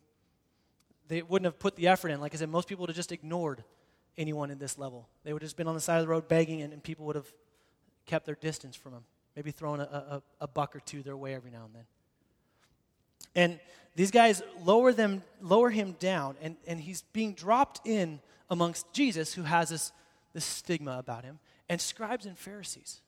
they 1.08 1.22
wouldn't 1.22 1.46
have 1.46 1.58
put 1.58 1.76
the 1.76 1.88
effort 1.88 2.10
in. 2.10 2.20
Like 2.20 2.34
I 2.34 2.36
said, 2.36 2.48
most 2.48 2.68
people 2.68 2.82
would 2.82 2.90
have 2.90 2.96
just 2.96 3.10
ignored 3.10 3.64
anyone 4.18 4.50
in 4.50 4.58
this 4.58 4.78
level. 4.78 5.08
They 5.24 5.32
would 5.32 5.42
have 5.42 5.46
just 5.46 5.56
been 5.56 5.68
on 5.68 5.74
the 5.74 5.80
side 5.80 5.98
of 5.98 6.02
the 6.02 6.08
road 6.08 6.28
begging, 6.28 6.62
and, 6.62 6.72
and 6.72 6.82
people 6.82 7.06
would 7.06 7.16
have 7.16 7.30
kept 8.06 8.26
their 8.26 8.34
distance 8.34 8.76
from 8.76 8.92
him, 8.92 9.04
maybe 9.36 9.50
throwing 9.50 9.80
a, 9.80 9.84
a, 9.84 10.22
a 10.42 10.48
buck 10.48 10.74
or 10.74 10.80
two 10.80 11.02
their 11.02 11.16
way 11.16 11.34
every 11.34 11.50
now 11.50 11.64
and 11.64 11.74
then. 11.74 11.84
And 13.34 13.60
these 13.94 14.10
guys 14.10 14.42
lower 14.62 14.92
them, 14.92 15.22
lower 15.40 15.70
him 15.70 15.96
down, 15.98 16.36
and, 16.40 16.56
and 16.66 16.80
he's 16.80 17.02
being 17.12 17.34
dropped 17.34 17.86
in 17.86 18.20
amongst 18.48 18.92
Jesus, 18.92 19.34
who 19.34 19.42
has 19.42 19.68
this, 19.68 19.92
this 20.32 20.44
stigma 20.44 20.98
about 20.98 21.24
him, 21.24 21.38
and 21.68 21.80
scribes 21.80 22.26
and 22.26 22.36
Pharisees. 22.36 23.00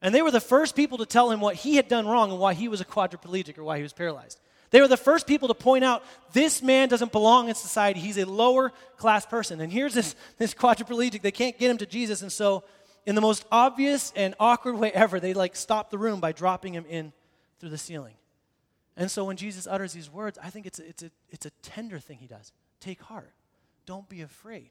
And 0.00 0.12
they 0.12 0.22
were 0.22 0.32
the 0.32 0.40
first 0.40 0.74
people 0.74 0.98
to 0.98 1.06
tell 1.06 1.30
him 1.30 1.40
what 1.40 1.54
he 1.54 1.76
had 1.76 1.86
done 1.86 2.06
wrong 2.08 2.32
and 2.32 2.40
why 2.40 2.54
he 2.54 2.66
was 2.66 2.80
a 2.80 2.84
quadriplegic 2.84 3.56
or 3.56 3.64
why 3.64 3.76
he 3.76 3.84
was 3.84 3.92
paralyzed. 3.92 4.40
They 4.72 4.80
were 4.80 4.88
the 4.88 4.96
first 4.96 5.26
people 5.26 5.48
to 5.48 5.54
point 5.54 5.84
out 5.84 6.02
this 6.32 6.62
man 6.62 6.88
doesn't 6.88 7.12
belong 7.12 7.48
in 7.48 7.54
society. 7.54 8.00
He's 8.00 8.16
a 8.16 8.24
lower 8.24 8.72
class 8.96 9.24
person. 9.24 9.60
And 9.60 9.70
here's 9.70 9.92
this, 9.92 10.16
this 10.38 10.54
quadriplegic. 10.54 11.20
They 11.20 11.30
can't 11.30 11.56
get 11.58 11.70
him 11.70 11.78
to 11.78 11.86
Jesus. 11.86 12.22
And 12.22 12.32
so, 12.32 12.64
in 13.04 13.14
the 13.14 13.20
most 13.20 13.44
obvious 13.52 14.12
and 14.16 14.34
awkward 14.40 14.76
way 14.76 14.90
ever, 14.92 15.20
they 15.20 15.34
like 15.34 15.56
stop 15.56 15.90
the 15.90 15.98
room 15.98 16.20
by 16.20 16.32
dropping 16.32 16.72
him 16.72 16.86
in 16.88 17.12
through 17.60 17.68
the 17.68 17.78
ceiling. 17.78 18.14
And 18.96 19.10
so, 19.10 19.26
when 19.26 19.36
Jesus 19.36 19.66
utters 19.66 19.92
these 19.92 20.10
words, 20.10 20.38
I 20.42 20.48
think 20.48 20.64
it's 20.64 20.78
a, 20.78 20.88
it's 20.88 21.02
a, 21.02 21.10
it's 21.30 21.46
a 21.46 21.50
tender 21.62 21.98
thing 21.98 22.16
he 22.18 22.26
does. 22.26 22.50
Take 22.80 23.02
heart. 23.02 23.32
Don't 23.84 24.08
be 24.08 24.22
afraid. 24.22 24.70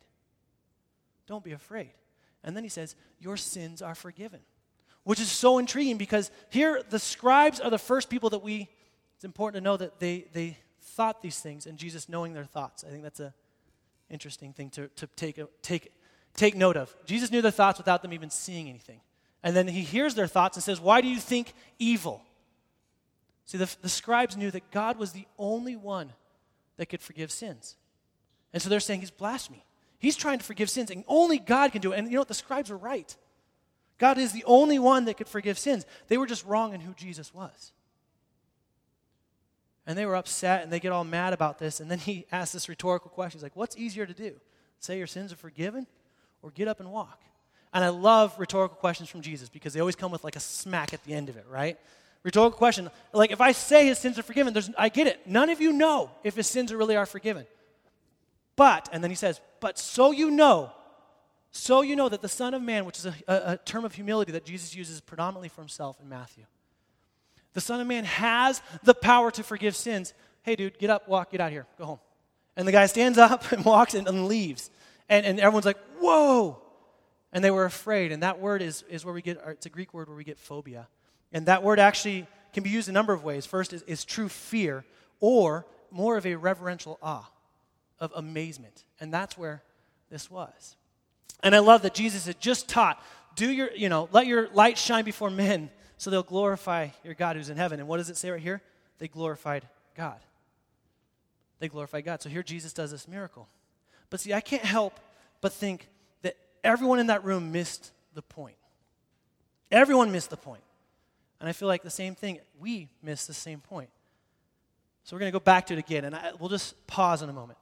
Don't 1.27 1.43
be 1.43 1.51
afraid. 1.51 1.91
And 2.43 2.57
then 2.57 2.63
he 2.63 2.69
says, 2.69 2.95
Your 3.19 3.37
sins 3.37 3.83
are 3.83 3.95
forgiven. 3.95 4.39
Which 5.03 5.19
is 5.19 5.31
so 5.31 5.59
intriguing 5.59 5.97
because 5.97 6.31
here 6.49 6.81
the 6.89 6.99
scribes 6.99 7.59
are 7.59 7.69
the 7.69 7.77
first 7.77 8.09
people 8.09 8.31
that 8.31 8.43
we 8.43 8.69
it's 9.21 9.25
important 9.27 9.63
to 9.63 9.63
know 9.63 9.77
that 9.77 9.99
they, 9.99 10.25
they 10.33 10.57
thought 10.81 11.21
these 11.21 11.39
things 11.39 11.67
and 11.67 11.77
Jesus 11.77 12.09
knowing 12.09 12.33
their 12.33 12.43
thoughts. 12.43 12.83
I 12.83 12.89
think 12.89 13.03
that's 13.03 13.19
an 13.19 13.33
interesting 14.09 14.51
thing 14.51 14.71
to, 14.71 14.87
to 14.95 15.05
take, 15.15 15.39
take, 15.61 15.93
take 16.33 16.55
note 16.55 16.75
of. 16.75 16.91
Jesus 17.05 17.29
knew 17.29 17.43
their 17.43 17.51
thoughts 17.51 17.77
without 17.77 18.01
them 18.01 18.13
even 18.13 18.31
seeing 18.31 18.67
anything. 18.67 18.99
And 19.43 19.55
then 19.55 19.67
he 19.67 19.81
hears 19.81 20.15
their 20.15 20.25
thoughts 20.25 20.57
and 20.57 20.63
says, 20.63 20.81
Why 20.81 21.01
do 21.01 21.07
you 21.07 21.19
think 21.19 21.53
evil? 21.77 22.23
See, 23.45 23.59
the, 23.59 23.71
the 23.83 23.89
scribes 23.89 24.35
knew 24.35 24.49
that 24.49 24.71
God 24.71 24.97
was 24.97 25.11
the 25.11 25.27
only 25.37 25.75
one 25.75 26.11
that 26.77 26.87
could 26.87 27.01
forgive 27.03 27.31
sins. 27.31 27.75
And 28.53 28.59
so 28.59 28.69
they're 28.69 28.79
saying 28.79 29.01
he's 29.01 29.11
blasphemy. 29.11 29.63
He's 29.99 30.15
trying 30.15 30.39
to 30.39 30.43
forgive 30.43 30.71
sins, 30.71 30.89
and 30.89 31.03
only 31.07 31.37
God 31.37 31.73
can 31.73 31.81
do 31.81 31.91
it. 31.91 31.99
And 31.99 32.07
you 32.07 32.15
know 32.15 32.21
what? 32.21 32.27
The 32.27 32.33
scribes 32.33 32.71
were 32.71 32.77
right. 32.77 33.15
God 33.99 34.17
is 34.17 34.31
the 34.31 34.45
only 34.45 34.79
one 34.79 35.05
that 35.05 35.17
could 35.17 35.27
forgive 35.27 35.59
sins. 35.59 35.85
They 36.07 36.17
were 36.17 36.25
just 36.25 36.43
wrong 36.43 36.73
in 36.73 36.81
who 36.81 36.95
Jesus 36.95 37.31
was. 37.35 37.71
And 39.87 39.97
they 39.97 40.05
were 40.05 40.15
upset 40.15 40.63
and 40.63 40.71
they 40.71 40.79
get 40.79 40.91
all 40.91 41.03
mad 41.03 41.33
about 41.33 41.57
this. 41.57 41.79
And 41.79 41.89
then 41.89 41.99
he 41.99 42.25
asks 42.31 42.53
this 42.53 42.69
rhetorical 42.69 43.09
question. 43.09 43.39
He's 43.39 43.43
like, 43.43 43.55
What's 43.55 43.77
easier 43.77 44.05
to 44.05 44.13
do? 44.13 44.33
Say 44.79 44.97
your 44.97 45.07
sins 45.07 45.31
are 45.31 45.37
forgiven 45.37 45.87
or 46.41 46.51
get 46.51 46.67
up 46.67 46.79
and 46.79 46.91
walk? 46.91 47.21
And 47.73 47.83
I 47.83 47.89
love 47.89 48.37
rhetorical 48.37 48.75
questions 48.77 49.09
from 49.09 49.21
Jesus 49.21 49.47
because 49.47 49.73
they 49.73 49.79
always 49.79 49.95
come 49.95 50.11
with 50.11 50.23
like 50.23 50.35
a 50.35 50.41
smack 50.41 50.93
at 50.93 51.03
the 51.03 51.13
end 51.13 51.29
of 51.29 51.37
it, 51.37 51.45
right? 51.49 51.79
Rhetorical 52.23 52.57
question. 52.57 52.89
Like, 53.13 53.31
if 53.31 53.41
I 53.41 53.51
say 53.51 53.87
his 53.87 53.97
sins 53.97 54.19
are 54.19 54.23
forgiven, 54.23 54.53
there's, 54.53 54.69
I 54.77 54.89
get 54.89 55.07
it. 55.07 55.25
None 55.25 55.49
of 55.49 55.59
you 55.59 55.73
know 55.73 56.11
if 56.23 56.35
his 56.35 56.47
sins 56.47 56.73
really 56.73 56.95
are 56.95 57.05
forgiven. 57.05 57.45
But, 58.55 58.89
and 58.91 59.03
then 59.03 59.09
he 59.09 59.15
says, 59.15 59.41
But 59.59 59.79
so 59.79 60.11
you 60.11 60.29
know, 60.29 60.71
so 61.51 61.81
you 61.81 61.95
know 61.95 62.09
that 62.09 62.21
the 62.21 62.29
Son 62.29 62.53
of 62.53 62.61
Man, 62.61 62.85
which 62.85 62.99
is 62.99 63.05
a, 63.05 63.15
a, 63.27 63.53
a 63.53 63.57
term 63.57 63.85
of 63.85 63.95
humility 63.95 64.31
that 64.33 64.45
Jesus 64.45 64.75
uses 64.75 65.01
predominantly 65.01 65.49
for 65.49 65.61
himself 65.61 65.99
in 66.01 66.09
Matthew, 66.09 66.45
the 67.53 67.61
Son 67.61 67.81
of 67.81 67.87
Man 67.87 68.05
has 68.05 68.61
the 68.83 68.93
power 68.93 69.31
to 69.31 69.43
forgive 69.43 69.75
sins. 69.75 70.13
Hey, 70.43 70.55
dude, 70.55 70.79
get 70.79 70.89
up, 70.89 71.07
walk, 71.07 71.31
get 71.31 71.41
out 71.41 71.51
here, 71.51 71.67
go 71.77 71.85
home. 71.85 71.99
And 72.55 72.67
the 72.67 72.71
guy 72.71 72.85
stands 72.85 73.17
up 73.17 73.51
and 73.51 73.63
walks 73.65 73.93
and, 73.93 74.07
and 74.07 74.27
leaves. 74.27 74.69
And, 75.09 75.25
and 75.25 75.39
everyone's 75.39 75.65
like, 75.65 75.79
whoa. 75.99 76.61
And 77.33 77.43
they 77.43 77.51
were 77.51 77.65
afraid. 77.65 78.11
And 78.11 78.23
that 78.23 78.39
word 78.39 78.61
is, 78.61 78.83
is 78.89 79.05
where 79.05 79.13
we 79.13 79.21
get, 79.21 79.41
it's 79.47 79.65
a 79.65 79.69
Greek 79.69 79.93
word 79.93 80.07
where 80.07 80.17
we 80.17 80.23
get 80.23 80.37
phobia. 80.37 80.87
And 81.31 81.45
that 81.45 81.63
word 81.63 81.79
actually 81.79 82.27
can 82.53 82.63
be 82.63 82.69
used 82.69 82.89
a 82.89 82.91
number 82.91 83.13
of 83.13 83.23
ways. 83.23 83.45
First 83.45 83.73
is, 83.73 83.81
is 83.83 84.03
true 84.03 84.27
fear, 84.27 84.83
or 85.19 85.65
more 85.89 86.17
of 86.17 86.25
a 86.25 86.35
reverential 86.35 86.97
awe, 87.01 87.29
of 87.99 88.11
amazement. 88.15 88.83
And 88.99 89.13
that's 89.13 89.37
where 89.37 89.63
this 90.09 90.29
was. 90.29 90.75
And 91.43 91.55
I 91.55 91.59
love 91.59 91.83
that 91.83 91.93
Jesus 91.93 92.25
had 92.25 92.39
just 92.39 92.67
taught, 92.67 93.01
do 93.35 93.49
your, 93.49 93.71
you 93.73 93.89
know, 93.89 94.09
let 94.11 94.27
your 94.27 94.49
light 94.49 94.77
shine 94.77 95.05
before 95.05 95.29
men 95.29 95.69
so 96.01 96.09
they'll 96.09 96.23
glorify 96.23 96.87
your 97.03 97.13
God 97.13 97.35
who's 97.35 97.49
in 97.49 97.57
heaven. 97.57 97.79
And 97.79 97.87
what 97.87 97.97
does 97.97 98.09
it 98.09 98.17
say 98.17 98.31
right 98.31 98.41
here? 98.41 98.59
They 98.97 99.07
glorified 99.07 99.67
God. 99.95 100.17
They 101.59 101.69
glorified 101.69 102.05
God. 102.05 102.23
So 102.23 102.29
here 102.29 102.41
Jesus 102.41 102.73
does 102.73 102.89
this 102.89 103.07
miracle. 103.07 103.47
But 104.09 104.19
see, 104.19 104.33
I 104.33 104.41
can't 104.41 104.65
help 104.65 104.99
but 105.41 105.53
think 105.53 105.87
that 106.23 106.37
everyone 106.63 106.97
in 106.97 107.05
that 107.07 107.23
room 107.23 107.51
missed 107.51 107.91
the 108.15 108.23
point. 108.23 108.55
Everyone 109.71 110.11
missed 110.11 110.31
the 110.31 110.37
point. 110.37 110.63
And 111.39 111.47
I 111.47 111.51
feel 111.51 111.67
like 111.67 111.83
the 111.83 111.91
same 111.91 112.15
thing, 112.15 112.39
we 112.59 112.89
missed 113.03 113.27
the 113.27 113.35
same 113.35 113.59
point. 113.59 113.91
So 115.03 115.15
we're 115.15 115.19
going 115.19 115.31
to 115.31 115.39
go 115.39 115.43
back 115.43 115.67
to 115.67 115.73
it 115.75 115.79
again, 115.79 116.05
and 116.05 116.15
I, 116.15 116.31
we'll 116.39 116.49
just 116.49 116.87
pause 116.87 117.21
in 117.21 117.29
a 117.29 117.33
moment. 117.33 117.59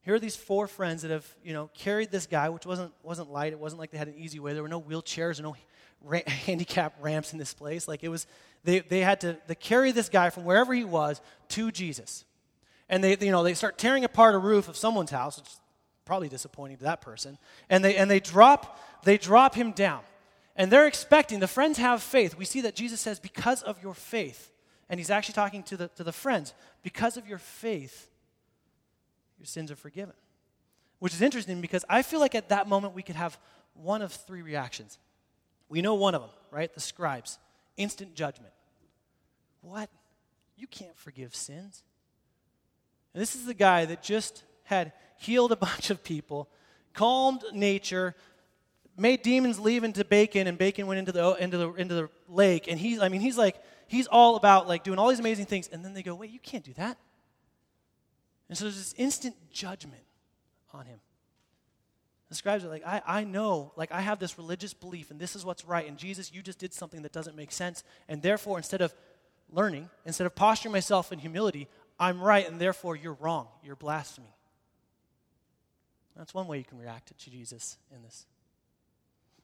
Here 0.00 0.14
are 0.14 0.18
these 0.18 0.36
four 0.36 0.66
friends 0.68 1.02
that 1.02 1.10
have, 1.10 1.26
you 1.44 1.52
know, 1.52 1.68
carried 1.74 2.10
this 2.10 2.26
guy, 2.26 2.48
which 2.48 2.64
wasn't, 2.64 2.94
wasn't 3.02 3.30
light. 3.30 3.52
It 3.52 3.58
wasn't 3.58 3.78
like 3.78 3.90
they 3.90 3.98
had 3.98 4.08
an 4.08 4.14
easy 4.16 4.40
way. 4.40 4.54
There 4.54 4.62
were 4.62 4.70
no 4.70 4.80
wheelchairs 4.80 5.38
or 5.38 5.42
no 5.42 5.54
ra- 6.04 6.20
handicap 6.26 6.94
ramps 7.00 7.32
in 7.32 7.38
this 7.38 7.54
place. 7.54 7.88
Like 7.88 8.02
it 8.02 8.08
was, 8.08 8.26
they, 8.64 8.80
they 8.80 9.00
had 9.00 9.20
to 9.22 9.38
they 9.46 9.54
carry 9.54 9.92
this 9.92 10.08
guy 10.08 10.30
from 10.30 10.44
wherever 10.44 10.74
he 10.74 10.84
was 10.84 11.20
to 11.50 11.70
Jesus. 11.70 12.24
And 12.88 13.04
they, 13.04 13.16
you 13.20 13.30
know, 13.30 13.42
they 13.42 13.54
start 13.54 13.78
tearing 13.78 14.04
apart 14.04 14.34
a 14.34 14.38
roof 14.38 14.68
of 14.68 14.76
someone's 14.76 15.10
house, 15.10 15.36
which 15.36 15.46
is 15.46 15.60
probably 16.04 16.28
disappointing 16.28 16.78
to 16.78 16.84
that 16.84 17.00
person. 17.00 17.38
And 17.68 17.84
they, 17.84 17.96
and 17.96 18.10
they 18.10 18.20
drop, 18.20 18.80
they 19.04 19.18
drop 19.18 19.54
him 19.54 19.72
down. 19.72 20.00
And 20.56 20.72
they're 20.72 20.86
expecting, 20.86 21.38
the 21.38 21.46
friends 21.46 21.78
have 21.78 22.02
faith. 22.02 22.36
We 22.36 22.44
see 22.44 22.62
that 22.62 22.74
Jesus 22.74 23.00
says, 23.00 23.20
because 23.20 23.62
of 23.62 23.80
your 23.82 23.94
faith. 23.94 24.50
And 24.88 24.98
he's 24.98 25.10
actually 25.10 25.34
talking 25.34 25.62
to 25.64 25.76
the, 25.76 25.88
to 25.88 26.02
the 26.02 26.12
friends, 26.12 26.54
because 26.82 27.16
of 27.16 27.28
your 27.28 27.38
faith, 27.38 28.08
your 29.38 29.46
sins 29.46 29.70
are 29.70 29.76
forgiven. 29.76 30.14
Which 30.98 31.14
is 31.14 31.22
interesting 31.22 31.60
because 31.60 31.84
I 31.88 32.02
feel 32.02 32.20
like 32.20 32.34
at 32.34 32.48
that 32.48 32.68
moment 32.68 32.94
we 32.94 33.02
could 33.02 33.14
have 33.14 33.38
one 33.74 34.02
of 34.02 34.12
three 34.12 34.42
reactions. 34.42 34.98
We 35.68 35.82
know 35.82 35.94
one 35.94 36.14
of 36.14 36.22
them, 36.22 36.30
right? 36.50 36.72
The 36.72 36.80
scribes. 36.80 37.38
Instant 37.76 38.14
judgment. 38.14 38.52
What? 39.60 39.90
You 40.56 40.66
can't 40.66 40.96
forgive 40.96 41.34
sins. 41.34 41.82
And 43.14 43.22
this 43.22 43.34
is 43.34 43.46
the 43.46 43.54
guy 43.54 43.84
that 43.84 44.02
just 44.02 44.44
had 44.64 44.92
healed 45.16 45.52
a 45.52 45.56
bunch 45.68 45.90
of 45.90 46.02
people, 46.02 46.48
calmed 46.94 47.44
nature, 47.52 48.14
made 48.96 49.22
demons 49.22 49.58
leave 49.58 49.84
into 49.84 50.04
Bacon, 50.04 50.46
and 50.46 50.58
Bacon 50.58 50.86
went 50.86 50.98
into 50.98 51.12
the, 51.12 51.34
into 51.34 51.56
the, 51.56 51.72
into 51.74 51.94
the 51.94 52.10
lake. 52.28 52.66
And 52.68 52.78
he's, 52.78 53.00
I 53.00 53.08
mean, 53.08 53.20
he's 53.20 53.38
like, 53.38 53.56
he's 53.86 54.06
all 54.06 54.36
about 54.36 54.68
like 54.68 54.84
doing 54.84 54.98
all 54.98 55.08
these 55.08 55.20
amazing 55.20 55.46
things. 55.46 55.68
And 55.68 55.84
then 55.84 55.94
they 55.94 56.02
go, 56.02 56.14
wait, 56.14 56.30
you 56.30 56.40
can't 56.40 56.64
do 56.64 56.72
that. 56.74 56.98
And 58.48 58.56
so 58.56 58.64
there's 58.64 58.76
this 58.76 58.94
instant 58.96 59.36
judgment 59.50 60.02
on 60.72 60.86
him. 60.86 61.00
The 62.28 62.34
scribes 62.34 62.64
are 62.64 62.68
like, 62.68 62.86
I, 62.86 63.00
I 63.06 63.24
know, 63.24 63.72
like, 63.76 63.90
I 63.90 64.02
have 64.02 64.18
this 64.18 64.36
religious 64.36 64.74
belief, 64.74 65.10
and 65.10 65.18
this 65.18 65.34
is 65.34 65.44
what's 65.44 65.64
right. 65.64 65.88
And 65.88 65.96
Jesus, 65.96 66.32
you 66.32 66.42
just 66.42 66.58
did 66.58 66.74
something 66.74 67.02
that 67.02 67.12
doesn't 67.12 67.36
make 67.36 67.52
sense. 67.52 67.84
And 68.06 68.20
therefore, 68.20 68.58
instead 68.58 68.82
of 68.82 68.94
learning, 69.50 69.88
instead 70.04 70.26
of 70.26 70.34
posturing 70.34 70.72
myself 70.72 71.10
in 71.10 71.18
humility, 71.18 71.68
I'm 71.98 72.20
right, 72.20 72.46
and 72.46 72.60
therefore 72.60 72.96
you're 72.96 73.16
wrong. 73.20 73.48
You're 73.64 73.76
blaspheming. 73.76 74.32
That's 76.16 76.34
one 76.34 76.46
way 76.48 76.58
you 76.58 76.64
can 76.64 76.78
react 76.78 77.08
to 77.08 77.30
Jesus 77.30 77.78
in 77.94 78.02
this. 78.02 78.26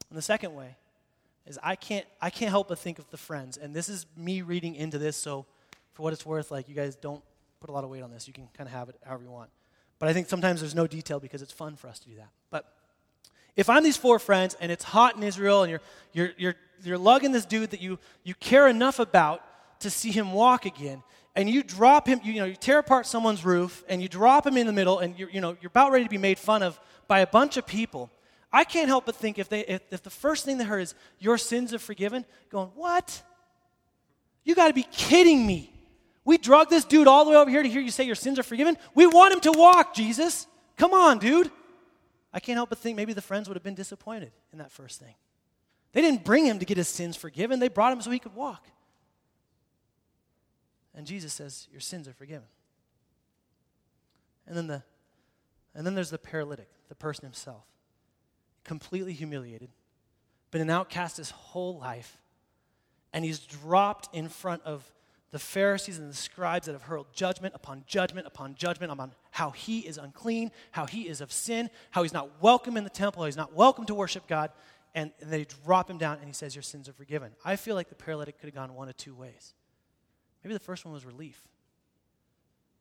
And 0.09 0.17
the 0.17 0.21
second 0.21 0.53
way 0.53 0.75
is 1.47 1.57
I 1.63 1.75
can't, 1.75 2.05
I 2.21 2.29
can't 2.29 2.51
help 2.51 2.67
but 2.67 2.77
think 2.77 2.99
of 2.99 3.09
the 3.09 3.17
friends. 3.17 3.57
And 3.57 3.73
this 3.73 3.89
is 3.89 4.05
me 4.15 4.43
reading 4.43 4.75
into 4.75 4.99
this, 4.99 5.17
so 5.17 5.47
for 5.93 6.03
what 6.03 6.13
it's 6.13 6.25
worth, 6.25 6.51
like, 6.51 6.69
you 6.69 6.75
guys 6.75 6.95
don't 6.95 7.23
put 7.61 7.69
a 7.69 7.73
lot 7.73 7.83
of 7.83 7.89
weight 7.89 8.03
on 8.03 8.11
this. 8.11 8.27
You 8.27 8.33
can 8.33 8.47
kind 8.55 8.67
of 8.67 8.73
have 8.73 8.89
it 8.89 8.95
however 9.03 9.23
you 9.23 9.31
want. 9.31 9.49
But 9.97 10.09
I 10.09 10.13
think 10.13 10.27
sometimes 10.27 10.59
there's 10.59 10.75
no 10.75 10.85
detail 10.85 11.19
because 11.19 11.41
it's 11.41 11.53
fun 11.53 11.77
for 11.77 11.87
us 11.87 11.99
to 11.99 12.09
do 12.09 12.15
that. 12.17 12.29
But 12.51 12.71
if 13.55 13.69
I'm 13.69 13.83
these 13.83 13.97
four 13.97 14.19
friends 14.19 14.55
and 14.59 14.71
it's 14.71 14.83
hot 14.83 15.15
in 15.15 15.23
Israel 15.23 15.63
and 15.63 15.71
you're, 15.71 15.81
you're, 16.13 16.31
you're, 16.37 16.55
you're 16.83 16.97
lugging 16.97 17.31
this 17.31 17.45
dude 17.45 17.71
that 17.71 17.81
you, 17.81 17.99
you 18.23 18.33
care 18.35 18.67
enough 18.67 18.99
about 18.99 19.41
to 19.81 19.89
see 19.89 20.11
him 20.11 20.33
walk 20.33 20.65
again, 20.65 21.03
and 21.35 21.49
you 21.49 21.63
drop 21.63 22.07
him, 22.07 22.21
you, 22.23 22.33
you 22.33 22.39
know, 22.39 22.45
you 22.45 22.55
tear 22.55 22.79
apart 22.79 23.05
someone's 23.05 23.43
roof 23.43 23.83
and 23.89 24.01
you 24.01 24.07
drop 24.07 24.47
him 24.47 24.55
in 24.55 24.65
the 24.65 24.73
middle 24.73 24.99
and 24.99 25.19
you're, 25.19 25.29
you 25.29 25.41
know, 25.41 25.57
you're 25.61 25.67
about 25.67 25.91
ready 25.91 26.05
to 26.05 26.09
be 26.09 26.17
made 26.17 26.39
fun 26.39 26.63
of 26.63 26.79
by 27.07 27.19
a 27.19 27.27
bunch 27.27 27.57
of 27.57 27.67
people, 27.67 28.09
I 28.53 28.63
can't 28.63 28.87
help 28.87 29.05
but 29.05 29.15
think 29.17 29.37
if, 29.37 29.49
they, 29.49 29.65
if, 29.65 29.81
if 29.91 30.01
the 30.01 30.09
first 30.09 30.45
thing 30.45 30.57
they 30.57 30.63
heard 30.63 30.81
is, 30.81 30.95
your 31.19 31.37
sins 31.37 31.73
are 31.73 31.79
forgiven, 31.79 32.23
going, 32.49 32.69
what? 32.75 33.21
You 34.45 34.55
got 34.55 34.69
to 34.69 34.73
be 34.73 34.83
kidding 34.83 35.45
me. 35.45 35.73
We 36.23 36.37
drug 36.37 36.69
this 36.69 36.85
dude 36.85 37.07
all 37.07 37.25
the 37.25 37.31
way 37.31 37.37
over 37.37 37.49
here 37.49 37.61
to 37.61 37.69
hear 37.69 37.81
you 37.81 37.91
say 37.91 38.05
your 38.05 38.15
sins 38.15 38.39
are 38.39 38.43
forgiven. 38.43 38.77
We 38.95 39.07
want 39.07 39.33
him 39.33 39.41
to 39.41 39.51
walk, 39.51 39.93
Jesus. 39.93 40.47
Come 40.77 40.93
on, 40.93 41.19
dude. 41.19 41.51
I 42.35 42.41
can't 42.41 42.57
help 42.57 42.69
but 42.69 42.77
think 42.77 42.97
maybe 42.97 43.13
the 43.13 43.21
friends 43.21 43.47
would 43.47 43.55
have 43.55 43.63
been 43.63 43.75
disappointed 43.75 44.33
in 44.51 44.59
that 44.59 44.69
first 44.69 44.99
thing. 44.99 45.15
They 45.93 46.01
didn't 46.01 46.25
bring 46.25 46.45
him 46.45 46.59
to 46.59 46.65
get 46.65 46.75
his 46.75 46.89
sins 46.89 47.15
forgiven, 47.15 47.59
they 47.59 47.69
brought 47.69 47.93
him 47.93 48.01
so 48.01 48.11
he 48.11 48.19
could 48.19 48.35
walk. 48.35 48.67
And 50.93 51.07
Jesus 51.07 51.31
says, 51.31 51.67
Your 51.71 51.79
sins 51.79 52.09
are 52.09 52.13
forgiven. 52.13 52.47
And 54.45 54.55
then, 54.55 54.67
the, 54.67 54.83
and 55.73 55.87
then 55.87 55.95
there's 55.95 56.09
the 56.09 56.17
paralytic, 56.17 56.67
the 56.89 56.95
person 56.95 57.23
himself, 57.23 57.63
completely 58.65 59.13
humiliated, 59.13 59.69
been 60.51 60.61
an 60.61 60.69
outcast 60.69 61.17
his 61.17 61.31
whole 61.31 61.79
life, 61.79 62.17
and 63.13 63.23
he's 63.23 63.39
dropped 63.39 64.13
in 64.13 64.27
front 64.27 64.61
of 64.63 64.83
the 65.35 65.39
Pharisees 65.39 65.99
and 65.99 66.09
the 66.09 66.15
scribes 66.15 66.65
that 66.65 66.71
have 66.71 66.83
hurled 66.83 67.07
judgment 67.11 67.53
upon 67.55 67.83
judgment 67.85 68.25
upon 68.25 68.55
judgment 68.55 68.89
upon 68.89 69.11
how 69.31 69.49
he 69.49 69.79
is 69.79 69.97
unclean, 69.97 70.49
how 70.71 70.85
he 70.85 71.09
is 71.09 71.19
of 71.19 71.29
sin, 71.29 71.69
how 71.91 72.03
he's 72.03 72.13
not 72.13 72.41
welcome 72.41 72.77
in 72.77 72.85
the 72.85 72.89
temple, 72.89 73.21
how 73.21 73.25
he's 73.25 73.35
not 73.35 73.51
welcome 73.51 73.85
to 73.85 73.93
worship 73.93 74.27
God. 74.27 74.49
And, 74.93 75.11
and 75.19 75.29
they 75.29 75.43
drop 75.65 75.89
him 75.89 75.97
down 75.97 76.19
and 76.19 76.27
he 76.27 76.31
says, 76.31 76.55
Your 76.55 76.61
sins 76.61 76.87
are 76.87 76.93
forgiven. 76.93 77.33
I 77.43 77.57
feel 77.57 77.75
like 77.75 77.89
the 77.89 77.95
paralytic 77.95 78.39
could 78.39 78.47
have 78.47 78.55
gone 78.55 78.73
one 78.75 78.87
of 78.87 78.95
two 78.95 79.13
ways. 79.13 79.53
Maybe 80.41 80.53
the 80.53 80.59
first 80.61 80.85
one 80.85 80.93
was 80.93 81.05
relief. 81.05 81.49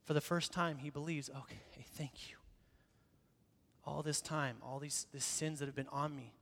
For 0.04 0.14
the 0.14 0.20
first 0.20 0.52
time, 0.52 0.78
he 0.78 0.90
believes, 0.90 1.30
okay, 1.30 1.58
thank 1.96 2.30
you. 2.30 2.36
All 3.84 4.04
this 4.04 4.20
time, 4.20 4.58
all 4.62 4.78
these, 4.78 5.08
these 5.12 5.24
sins 5.24 5.58
that 5.58 5.66
have 5.66 5.74
been 5.74 5.88
on 5.88 6.14
me, 6.14 6.34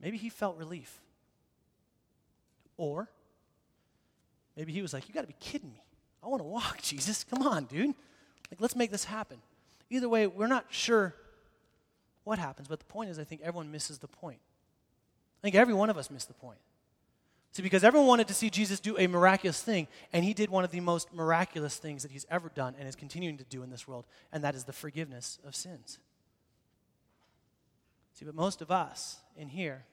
maybe 0.00 0.16
he 0.16 0.30
felt 0.30 0.56
relief. 0.56 1.02
Or 2.78 3.10
Maybe 4.58 4.72
he 4.72 4.82
was 4.82 4.92
like, 4.92 5.08
You 5.08 5.14
got 5.14 5.20
to 5.20 5.28
be 5.28 5.36
kidding 5.38 5.70
me. 5.70 5.80
I 6.22 6.26
want 6.26 6.40
to 6.40 6.46
walk, 6.46 6.78
Jesus. 6.82 7.24
Come 7.24 7.46
on, 7.46 7.64
dude. 7.64 7.94
Like, 8.50 8.60
let's 8.60 8.74
make 8.74 8.90
this 8.90 9.04
happen. 9.04 9.38
Either 9.88 10.08
way, 10.08 10.26
we're 10.26 10.48
not 10.48 10.66
sure 10.68 11.14
what 12.24 12.38
happens, 12.38 12.66
but 12.68 12.80
the 12.80 12.84
point 12.84 13.08
is, 13.08 13.18
I 13.18 13.24
think 13.24 13.40
everyone 13.42 13.70
misses 13.70 13.98
the 13.98 14.08
point. 14.08 14.40
I 15.40 15.40
think 15.42 15.54
every 15.54 15.74
one 15.74 15.88
of 15.88 15.96
us 15.96 16.10
missed 16.10 16.28
the 16.28 16.34
point. 16.34 16.58
See, 17.52 17.62
because 17.62 17.84
everyone 17.84 18.08
wanted 18.08 18.28
to 18.28 18.34
see 18.34 18.50
Jesus 18.50 18.80
do 18.80 18.98
a 18.98 19.06
miraculous 19.06 19.62
thing, 19.62 19.86
and 20.12 20.24
he 20.24 20.34
did 20.34 20.50
one 20.50 20.64
of 20.64 20.70
the 20.70 20.80
most 20.80 21.14
miraculous 21.14 21.76
things 21.76 22.02
that 22.02 22.10
he's 22.10 22.26
ever 22.30 22.50
done 22.54 22.74
and 22.78 22.88
is 22.88 22.96
continuing 22.96 23.38
to 23.38 23.44
do 23.44 23.62
in 23.62 23.70
this 23.70 23.86
world, 23.86 24.04
and 24.32 24.44
that 24.44 24.54
is 24.54 24.64
the 24.64 24.72
forgiveness 24.72 25.38
of 25.46 25.54
sins. 25.54 25.98
See, 28.12 28.24
but 28.24 28.34
most 28.34 28.60
of 28.60 28.70
us 28.70 29.18
in 29.36 29.48
here, 29.48 29.84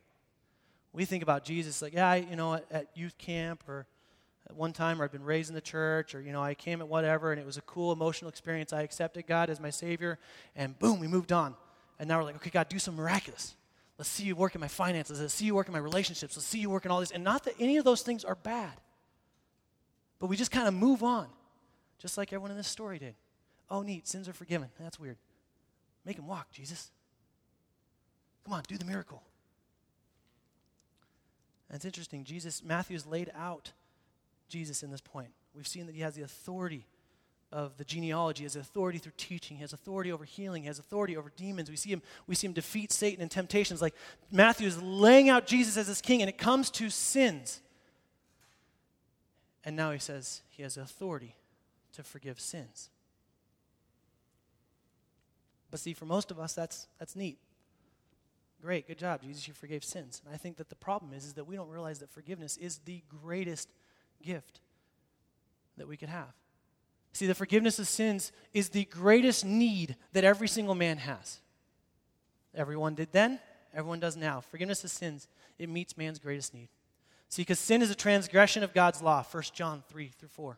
we 0.91 1.05
think 1.05 1.24
about 1.24 1.45
Jesus 1.45 1.81
like, 1.81 1.93
yeah, 1.93 2.15
you 2.15 2.36
know, 2.36 2.55
at, 2.55 2.65
at 2.72 2.88
youth 2.95 3.17
camp 3.17 3.63
or 3.67 3.86
at 4.48 4.56
one 4.56 4.74
time, 4.74 5.02
or 5.02 5.06
I've 5.06 5.12
been 5.12 5.24
raised 5.24 5.50
in 5.50 5.56
the 5.56 5.62
church, 5.62 6.14
or, 6.14 6.22
you 6.22 6.32
know, 6.32 6.42
I 6.42 6.54
came 6.54 6.82
at 6.82 6.88
whatever, 6.88 7.32
and 7.32 7.40
it 7.40 7.46
was 7.46 7.58
a 7.58 7.62
cool 7.62 7.92
emotional 7.92 8.30
experience. 8.30 8.74
I 8.74 8.84
accepted 8.84 9.25
God 9.28 9.50
as 9.50 9.60
my 9.60 9.70
Savior, 9.70 10.20
and 10.56 10.78
boom, 10.78 11.00
we 11.00 11.08
moved 11.08 11.32
on. 11.32 11.56
And 12.00 12.08
now 12.08 12.20
we're 12.20 12.25
like, 12.25 12.36
okay, 12.36 12.50
God, 12.50 12.70
do 12.70 12.78
some 12.78 12.96
miraculous. 12.96 13.56
Let's 13.98 14.10
see 14.10 14.25
you 14.25 14.36
work 14.36 14.56
in 14.56 14.62
my 14.62 14.68
finances. 14.68 15.22
Let's 15.22 15.34
see 15.34 15.46
you 15.46 15.56
work 15.56 15.68
in 15.68 15.74
my 15.74 15.80
relationships. 15.80 16.36
Let's 16.36 16.46
see 16.46 16.60
you 16.60 16.70
work 16.70 16.86
in 16.86 16.92
all 16.92 17.00
this. 17.00 17.12
And 17.12 17.24
not 17.24 17.46
that 17.46 17.56
any 17.60 17.78
of 17.78 17.86
those 17.86 18.02
things 18.02 18.25
are 18.25 18.36
bad, 18.36 18.74
but 20.20 20.28
we 20.28 20.36
just 20.36 20.52
kind 20.52 20.68
of 20.68 20.74
move 20.74 21.02
on, 21.02 21.28
just 21.98 22.18
like 22.18 22.34
everyone 22.34 22.52
in 22.52 22.58
this 22.58 22.68
story 22.68 23.00
did. 23.00 23.16
Oh, 23.70 23.82
neat, 23.82 24.08
sins 24.08 24.28
are 24.28 24.34
forgiven. 24.34 24.70
That's 24.80 25.00
weird. 25.00 25.18
Make 26.06 26.20
him 26.20 26.28
walk, 26.28 26.52
Jesus. 26.52 26.92
Come 28.44 28.54
on, 28.54 28.64
do 28.68 28.78
the 28.78 28.86
miracle. 28.86 29.24
And 31.70 31.78
it's 31.78 31.86
interesting. 31.86 32.24
Jesus, 32.24 32.64
Matthew's 32.64 33.08
laid 33.08 33.32
out 33.36 33.72
Jesus 34.48 34.84
in 34.84 34.92
this 34.92 35.02
point. 35.02 35.30
We've 35.56 35.68
seen 35.68 35.86
that 35.86 35.96
he 35.96 36.02
has 36.02 36.16
the 36.16 36.24
authority 36.24 36.86
of 37.52 37.78
the 37.78 37.86
genealogy, 37.86 38.44
has 38.44 38.56
authority 38.56 38.98
through 38.98 39.14
teaching, 39.18 39.58
he 39.58 39.62
has 39.62 39.72
authority 39.72 40.12
over 40.12 40.25
healing, 40.25 40.64
he 40.64 40.68
has 40.68 40.80
authority 40.80 41.16
over 41.16 41.32
demons. 41.36 41.70
We 41.70 41.78
see 41.78 41.92
him, 41.92 42.02
we 42.28 42.36
see 42.36 42.48
him 42.48 42.54
defeat 42.54 42.92
Satan 42.92 43.22
and 43.22 43.32
temptations. 43.32 43.82
Like 43.82 43.96
Matthew 44.32 44.68
is 44.68 44.82
laying 44.82 45.30
out 45.30 45.48
Jesus 45.48 45.78
as 45.78 45.88
his 45.88 46.02
king, 46.02 46.22
and 46.22 46.30
it 46.30 46.38
comes 46.38 46.70
to 46.72 46.90
sins. 46.90 47.62
And 49.64 49.75
now 49.75 49.92
he 49.92 50.00
says 50.00 50.42
he 50.50 50.64
has 50.64 50.78
authority 50.78 51.36
to 51.94 52.04
forgive 52.04 52.40
sins. 52.40 52.90
But 55.72 55.80
see, 55.80 55.94
for 55.94 56.06
most 56.06 56.32
of 56.32 56.40
us, 56.40 56.54
that's, 56.54 56.88
that's 57.00 57.16
neat. 57.16 57.38
Great, 58.62 58.88
good 58.88 58.98
job, 58.98 59.22
Jesus, 59.22 59.48
you 59.48 59.54
forgave 59.54 59.84
sins. 59.84 60.22
And 60.25 60.34
I 60.34 60.38
think 60.38 60.58
that 60.58 60.70
the 60.70 60.75
problem 60.75 61.14
is, 61.14 61.25
is 61.25 61.34
that 61.34 61.46
we 61.46 61.56
don't 61.56 61.70
realize 61.70 62.00
that 62.00 62.10
forgiveness 62.10 62.58
is 62.58 62.80
the 62.80 63.02
greatest 63.22 63.70
gift 64.24 64.60
that 65.77 65.88
we 65.88 65.98
could 65.98 66.10
have. 66.10 66.34
See, 67.13 67.27
the 67.27 67.36
forgiveness 67.36 67.79
of 67.79 67.88
sins 67.88 68.31
is 68.53 68.69
the 68.69 68.86
greatest 68.86 69.45
need 69.45 69.95
that 70.13 70.25
every 70.25 70.48
single 70.48 70.75
man 70.75 70.98
has. 70.98 71.39
Everyone 72.53 72.95
did 72.95 73.12
then, 73.12 73.39
everyone 73.74 74.00
does 74.00 74.17
now. 74.17 74.41
Forgiveness 74.41 74.84
of 74.84 74.91
sins, 74.91 75.27
it 75.57 75.69
meets 75.69 75.98
man's 75.98 76.19
greatest 76.19 76.53
need. 76.53 76.67
See, 77.29 77.41
because 77.41 77.60
sin 77.60 77.81
is 77.81 77.89
a 77.89 77.95
transgression 77.95 78.63
of 78.63 78.74
God's 78.74 79.01
law, 79.01 79.24
1 79.24 79.43
John 79.53 79.84
3 79.89 80.12
through 80.19 80.29
4. 80.29 80.57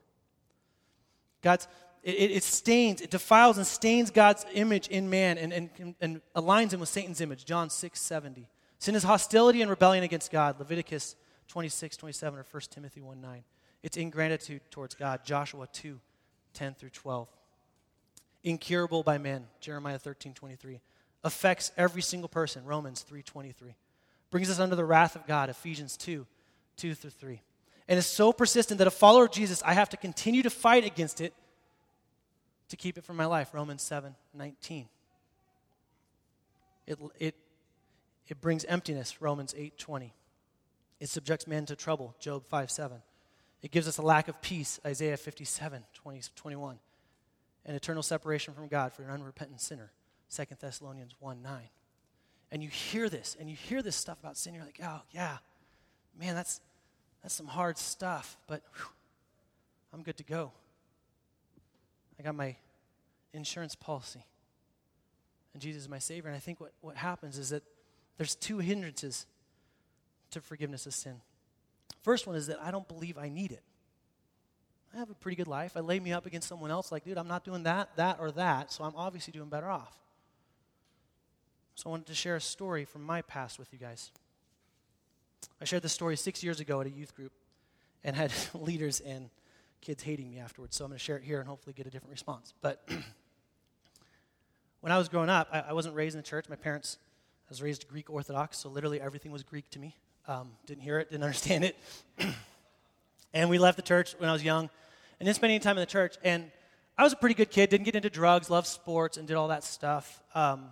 God's, 1.41 1.67
it, 2.03 2.31
it, 2.31 2.43
stains, 2.43 3.01
it 3.01 3.11
defiles 3.11 3.57
and 3.57 3.65
stains 3.65 4.11
God's 4.11 4.45
image 4.53 4.87
in 4.87 5.09
man 5.09 5.37
and, 5.37 5.53
and, 5.53 5.95
and 6.01 6.21
aligns 6.35 6.73
him 6.73 6.79
with 6.79 6.89
Satan's 6.89 7.21
image. 7.21 7.45
John 7.45 7.69
6 7.69 7.99
70. 7.99 8.47
Sin 8.79 8.95
is 8.95 9.03
hostility 9.03 9.61
and 9.61 9.69
rebellion 9.69 10.03
against 10.03 10.31
God. 10.31 10.59
Leviticus 10.59 11.15
26, 11.47 11.97
27, 11.97 12.39
or 12.39 12.45
1 12.49 12.61
Timothy 12.69 13.01
1 13.01 13.21
9. 13.21 13.43
It's 13.83 13.97
ingratitude 13.97 14.61
towards 14.71 14.95
God. 14.95 15.23
Joshua 15.23 15.67
2 15.71 15.99
10 16.53 16.73
through 16.73 16.89
12. 16.89 17.27
Incurable 18.43 19.03
by 19.03 19.17
men. 19.17 19.47
Jeremiah 19.59 19.99
13 19.99 20.33
23. 20.33 20.81
Affects 21.23 21.71
every 21.77 22.01
single 22.01 22.29
person. 22.29 22.65
Romans 22.65 23.01
3 23.01 23.21
23. 23.21 23.75
Brings 24.29 24.49
us 24.49 24.59
under 24.59 24.75
the 24.75 24.85
wrath 24.85 25.15
of 25.15 25.25
God. 25.27 25.49
Ephesians 25.49 25.97
2 25.97 26.25
2 26.77 26.95
through 26.95 27.09
3. 27.09 27.41
And 27.87 27.97
is 27.97 28.05
so 28.05 28.33
persistent 28.33 28.79
that 28.79 28.87
a 28.87 28.91
follower 28.91 29.25
of 29.25 29.31
Jesus, 29.31 29.63
I 29.65 29.73
have 29.73 29.89
to 29.89 29.97
continue 29.97 30.43
to 30.43 30.49
fight 30.49 30.85
against 30.85 31.21
it 31.21 31.33
to 32.69 32.75
keep 32.75 32.97
it 32.97 33.05
from 33.05 33.15
my 33.15 33.25
life. 33.25 33.53
Romans 33.53 33.81
7 33.81 34.15
19. 34.33 34.87
It, 36.85 36.99
it, 37.19 37.35
it 38.27 38.41
brings 38.41 38.63
emptiness. 38.65 39.21
Romans 39.21 39.53
8 39.57 39.77
20. 39.77 40.13
It 40.99 41.09
subjects 41.09 41.47
man 41.47 41.65
to 41.67 41.75
trouble. 41.75 42.15
Job 42.19 42.43
5 42.47 42.71
7. 42.71 42.97
It 43.61 43.71
gives 43.71 43.87
us 43.87 43.97
a 43.97 44.01
lack 44.01 44.27
of 44.27 44.41
peace. 44.41 44.79
Isaiah 44.85 45.17
57 45.17 45.83
20, 45.93 46.21
21. 46.35 46.79
And 47.65 47.75
eternal 47.75 48.03
separation 48.03 48.53
from 48.53 48.67
God 48.67 48.93
for 48.93 49.03
an 49.03 49.09
unrepentant 49.09 49.61
sinner. 49.61 49.91
2 50.33 50.43
Thessalonians 50.59 51.15
1 51.19 51.41
9. 51.41 51.61
And 52.51 52.63
you 52.63 52.69
hear 52.69 53.09
this, 53.09 53.35
and 53.39 53.49
you 53.49 53.55
hear 53.55 53.81
this 53.81 53.95
stuff 53.95 54.19
about 54.19 54.37
sin, 54.37 54.53
you're 54.53 54.63
like, 54.63 54.79
oh, 54.81 55.01
yeah, 55.11 55.37
man, 56.17 56.33
that's, 56.33 56.61
that's 57.21 57.33
some 57.33 57.47
hard 57.47 57.77
stuff, 57.77 58.37
but 58.47 58.61
whew, 58.75 58.87
I'm 59.93 60.01
good 60.01 60.15
to 60.17 60.23
go. 60.23 60.53
I 62.17 62.23
got 62.23 62.35
my 62.35 62.55
insurance 63.33 63.75
policy. 63.75 64.23
And 65.53 65.61
Jesus 65.61 65.83
is 65.83 65.89
my 65.89 65.99
Savior. 65.99 66.29
And 66.29 66.37
I 66.37 66.39
think 66.39 66.61
what, 66.61 66.71
what 66.81 66.95
happens 66.95 67.37
is 67.37 67.49
that 67.49 67.63
there's 68.17 68.35
two 68.35 68.59
hindrances 68.59 69.25
to 70.31 70.41
forgiveness 70.41 70.85
of 70.85 70.93
sin. 70.93 71.21
First 72.01 72.27
one 72.27 72.35
is 72.35 72.47
that 72.47 72.61
I 72.61 72.71
don't 72.71 72.87
believe 72.87 73.17
I 73.17 73.29
need 73.29 73.51
it. 73.51 73.63
I 74.93 74.97
have 74.97 75.09
a 75.09 75.15
pretty 75.15 75.35
good 75.35 75.47
life. 75.47 75.75
I 75.75 75.81
lay 75.81 75.99
me 75.99 76.13
up 76.13 76.25
against 76.25 76.47
someone 76.47 76.71
else, 76.71 76.91
like, 76.91 77.03
dude, 77.03 77.17
I'm 77.17 77.27
not 77.27 77.43
doing 77.43 77.63
that, 77.63 77.89
that, 77.97 78.17
or 78.19 78.31
that, 78.31 78.71
so 78.71 78.83
I'm 78.83 78.95
obviously 78.95 79.31
doing 79.31 79.49
better 79.49 79.69
off. 79.69 79.97
So 81.75 81.89
I 81.89 81.91
wanted 81.91 82.07
to 82.07 82.15
share 82.15 82.35
a 82.35 82.41
story 82.41 82.85
from 82.85 83.03
my 83.03 83.21
past 83.21 83.59
with 83.59 83.71
you 83.71 83.77
guys. 83.77 84.11
I 85.61 85.65
shared 85.65 85.83
this 85.83 85.93
story 85.93 86.15
six 86.17 86.43
years 86.43 86.59
ago 86.59 86.81
at 86.81 86.87
a 86.87 86.89
youth 86.89 87.15
group 87.15 87.31
and 88.03 88.15
had 88.15 88.31
leaders 88.53 88.99
and 88.99 89.29
kids 89.81 90.01
hating 90.01 90.29
me 90.29 90.39
afterwards. 90.39 90.75
So 90.75 90.85
I'm 90.85 90.91
going 90.91 90.97
to 90.97 91.03
share 91.03 91.17
it 91.17 91.23
here 91.23 91.39
and 91.39 91.47
hopefully 91.47 91.73
get 91.73 91.85
a 91.85 91.89
different 91.89 92.11
response. 92.11 92.53
But 92.61 92.87
when 94.81 94.91
I 94.91 94.97
was 94.97 95.09
growing 95.09 95.29
up, 95.29 95.49
I, 95.51 95.65
I, 95.69 95.73
wasn't 95.73 95.95
raised 95.95 96.15
in 96.15 96.21
the 96.21 96.27
church. 96.27 96.49
My 96.49 96.55
parents, 96.55 96.97
I 97.47 97.49
was 97.49 97.61
raised 97.61 97.87
Greek 97.87 98.09
Orthodox, 98.09 98.57
so 98.57 98.69
literally 98.69 98.99
everything 98.99 99.31
was 99.31 99.43
Greek 99.43 99.69
to 99.71 99.79
me. 99.79 99.95
Um, 100.27 100.51
didn't 100.65 100.81
hear 100.81 100.99
it, 100.99 101.09
didn't 101.09 101.23
understand 101.23 101.63
it. 101.63 101.77
and 103.33 103.49
we 103.49 103.57
left 103.57 103.77
the 103.77 103.81
church 103.81 104.13
when 104.17 104.29
I 104.29 104.33
was 104.33 104.43
young 104.43 104.69
and 105.19 105.25
didn't 105.25 105.37
spend 105.37 105.51
any 105.51 105.59
time 105.59 105.77
in 105.77 105.81
the 105.81 105.85
church. 105.85 106.17
And 106.21 106.51
I 106.97 107.03
was 107.03 107.13
a 107.13 107.15
pretty 107.15 107.35
good 107.35 107.49
kid, 107.49 107.69
didn't 107.69 107.85
get 107.85 107.95
into 107.95 108.09
drugs, 108.09 108.49
loved 108.49 108.67
sports, 108.67 109.17
and 109.17 109.25
did 109.27 109.37
all 109.37 109.47
that 109.47 109.63
stuff. 109.63 110.21
Um, 110.35 110.65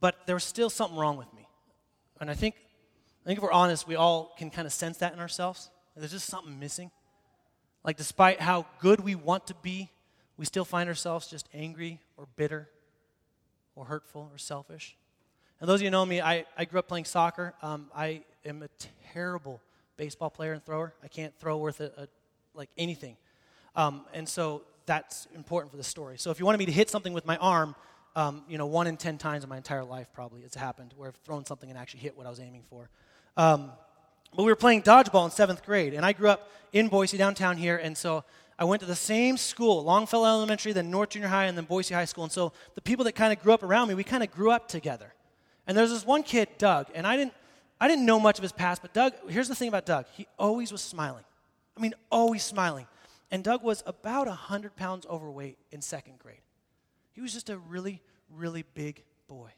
but 0.00 0.26
there 0.26 0.34
was 0.34 0.44
still 0.44 0.70
something 0.70 0.98
wrong 0.98 1.18
with 1.18 1.32
me. 1.34 1.46
And 2.20 2.30
I 2.30 2.34
think, 2.34 2.54
I 3.24 3.26
think 3.26 3.38
if 3.38 3.42
we're 3.42 3.52
honest, 3.52 3.86
we 3.86 3.96
all 3.96 4.34
can 4.38 4.50
kind 4.50 4.66
of 4.66 4.72
sense 4.72 4.98
that 4.98 5.12
in 5.12 5.18
ourselves. 5.18 5.70
There's 5.94 6.12
just 6.12 6.28
something 6.28 6.58
missing. 6.58 6.90
Like, 7.84 7.96
despite 7.96 8.40
how 8.40 8.66
good 8.78 9.00
we 9.00 9.14
want 9.14 9.48
to 9.48 9.54
be, 9.54 9.90
we 10.36 10.46
still 10.46 10.64
find 10.64 10.88
ourselves 10.88 11.26
just 11.28 11.48
angry 11.52 12.00
or 12.16 12.26
bitter 12.36 12.68
or 13.74 13.84
hurtful 13.84 14.30
or 14.32 14.38
selfish. 14.38 14.96
And 15.62 15.68
those 15.68 15.78
of 15.78 15.84
you 15.84 15.90
know 15.90 16.04
me, 16.04 16.20
I, 16.20 16.44
I 16.58 16.64
grew 16.64 16.80
up 16.80 16.88
playing 16.88 17.04
soccer. 17.04 17.54
Um, 17.62 17.86
I 17.94 18.22
am 18.44 18.64
a 18.64 18.68
terrible 19.12 19.60
baseball 19.96 20.28
player 20.28 20.54
and 20.54 20.64
thrower. 20.64 20.92
I 21.04 21.06
can't 21.06 21.32
throw 21.38 21.56
worth 21.56 21.78
a, 21.78 21.92
a 21.96 22.08
like 22.52 22.68
anything. 22.76 23.16
Um, 23.76 24.04
and 24.12 24.28
so 24.28 24.62
that's 24.86 25.28
important 25.36 25.70
for 25.70 25.76
the 25.76 25.84
story. 25.84 26.18
So 26.18 26.32
if 26.32 26.40
you 26.40 26.46
wanted 26.46 26.58
me 26.58 26.66
to 26.66 26.72
hit 26.72 26.90
something 26.90 27.12
with 27.12 27.24
my 27.24 27.36
arm, 27.36 27.76
um, 28.16 28.42
you 28.48 28.58
know, 28.58 28.66
one 28.66 28.88
in 28.88 28.96
ten 28.96 29.18
times 29.18 29.44
in 29.44 29.50
my 29.50 29.56
entire 29.56 29.84
life 29.84 30.08
probably 30.12 30.40
it's 30.40 30.56
happened 30.56 30.94
where 30.96 31.10
I've 31.10 31.14
thrown 31.24 31.44
something 31.44 31.70
and 31.70 31.78
actually 31.78 32.00
hit 32.00 32.16
what 32.16 32.26
I 32.26 32.30
was 32.30 32.40
aiming 32.40 32.64
for. 32.68 32.90
Um, 33.36 33.70
but 34.34 34.42
we 34.42 34.50
were 34.50 34.56
playing 34.56 34.82
dodgeball 34.82 35.26
in 35.26 35.30
seventh 35.30 35.64
grade, 35.64 35.94
and 35.94 36.04
I 36.04 36.12
grew 36.12 36.28
up 36.28 36.50
in 36.72 36.88
Boise, 36.88 37.16
downtown 37.16 37.56
here, 37.56 37.76
and 37.76 37.96
so 37.96 38.24
I 38.58 38.64
went 38.64 38.80
to 38.80 38.86
the 38.86 38.96
same 38.96 39.36
school, 39.36 39.84
Longfellow 39.84 40.26
Elementary, 40.26 40.72
then 40.72 40.90
North 40.90 41.10
Junior 41.10 41.28
High, 41.28 41.44
and 41.44 41.56
then 41.56 41.66
Boise 41.66 41.94
High 41.94 42.06
School. 42.06 42.24
And 42.24 42.32
so 42.32 42.52
the 42.74 42.82
people 42.82 43.04
that 43.04 43.12
kind 43.12 43.32
of 43.32 43.40
grew 43.40 43.52
up 43.52 43.62
around 43.62 43.86
me, 43.86 43.94
we 43.94 44.02
kind 44.02 44.24
of 44.24 44.32
grew 44.32 44.50
up 44.50 44.66
together. 44.66 45.14
And 45.66 45.76
there's 45.76 45.90
this 45.90 46.04
one 46.04 46.22
kid, 46.22 46.48
Doug, 46.58 46.88
and 46.94 47.06
I 47.06 47.16
didn't, 47.16 47.34
I 47.80 47.88
didn't 47.88 48.04
know 48.04 48.18
much 48.18 48.38
of 48.38 48.42
his 48.42 48.52
past, 48.52 48.82
but 48.82 48.92
Doug, 48.92 49.12
here's 49.28 49.48
the 49.48 49.54
thing 49.54 49.68
about 49.68 49.86
Doug. 49.86 50.06
He 50.16 50.26
always 50.38 50.72
was 50.72 50.82
smiling. 50.82 51.24
I 51.76 51.80
mean, 51.80 51.94
always 52.10 52.42
smiling. 52.42 52.86
And 53.30 53.42
Doug 53.42 53.62
was 53.62 53.82
about 53.86 54.26
100 54.26 54.76
pounds 54.76 55.06
overweight 55.06 55.58
in 55.70 55.80
second 55.80 56.18
grade. 56.18 56.40
He 57.12 57.20
was 57.20 57.32
just 57.32 57.48
a 57.48 57.56
really, 57.56 58.02
really 58.30 58.64
big 58.74 59.02
boy. 59.28 59.50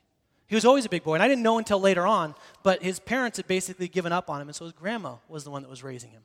He 0.47 0.55
was 0.55 0.65
always 0.65 0.85
a 0.85 0.89
big 0.89 1.03
boy, 1.03 1.15
and 1.15 1.23
I 1.23 1.29
didn't 1.29 1.43
know 1.43 1.59
until 1.59 1.81
later 1.81 2.07
on, 2.07 2.35
but 2.63 2.83
his 2.83 3.01
parents 3.01 3.39
had 3.39 3.47
basically 3.47 3.89
given 3.89 4.13
up 4.13 4.29
on 4.29 4.41
him, 4.41 4.49
and 4.49 4.55
so 4.55 4.65
his 4.65 4.73
grandma 4.73 5.17
was 5.29 5.43
the 5.43 5.51
one 5.51 5.63
that 5.63 5.69
was 5.69 5.83
raising 5.83 6.11
him. 6.11 6.23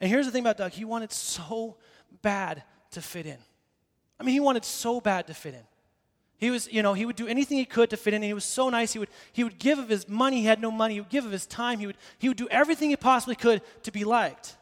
And 0.00 0.10
here's 0.10 0.26
the 0.26 0.32
thing 0.32 0.42
about 0.42 0.56
Doug 0.56 0.72
he 0.72 0.84
wanted 0.84 1.12
so 1.12 1.76
bad 2.22 2.62
to 2.92 3.00
fit 3.02 3.26
in. 3.26 3.38
I 4.18 4.24
mean, 4.24 4.32
he 4.32 4.40
wanted 4.40 4.64
so 4.64 5.00
bad 5.00 5.26
to 5.26 5.34
fit 5.34 5.54
in. 5.54 5.62
He 6.38 6.50
was, 6.50 6.70
you 6.70 6.82
know, 6.82 6.92
he 6.92 7.06
would 7.06 7.16
do 7.16 7.26
anything 7.26 7.56
he 7.56 7.64
could 7.64 7.90
to 7.90 7.96
fit 7.96 8.12
in, 8.12 8.22
he 8.22 8.34
was 8.34 8.44
so 8.44 8.68
nice. 8.68 8.92
He 8.92 8.98
would, 8.98 9.08
he 9.32 9.42
would 9.42 9.58
give 9.58 9.78
of 9.78 9.88
his 9.88 10.08
money, 10.08 10.40
he 10.40 10.46
had 10.46 10.60
no 10.60 10.70
money, 10.70 10.94
he 10.94 11.00
would 11.00 11.08
give 11.08 11.24
of 11.24 11.32
his 11.32 11.46
time, 11.46 11.78
he 11.78 11.86
would, 11.86 11.96
he 12.18 12.28
would 12.28 12.36
do 12.36 12.48
everything 12.50 12.90
he 12.90 12.96
possibly 12.96 13.34
could 13.34 13.62
to 13.84 13.90
be 13.90 14.04
liked. 14.04 14.56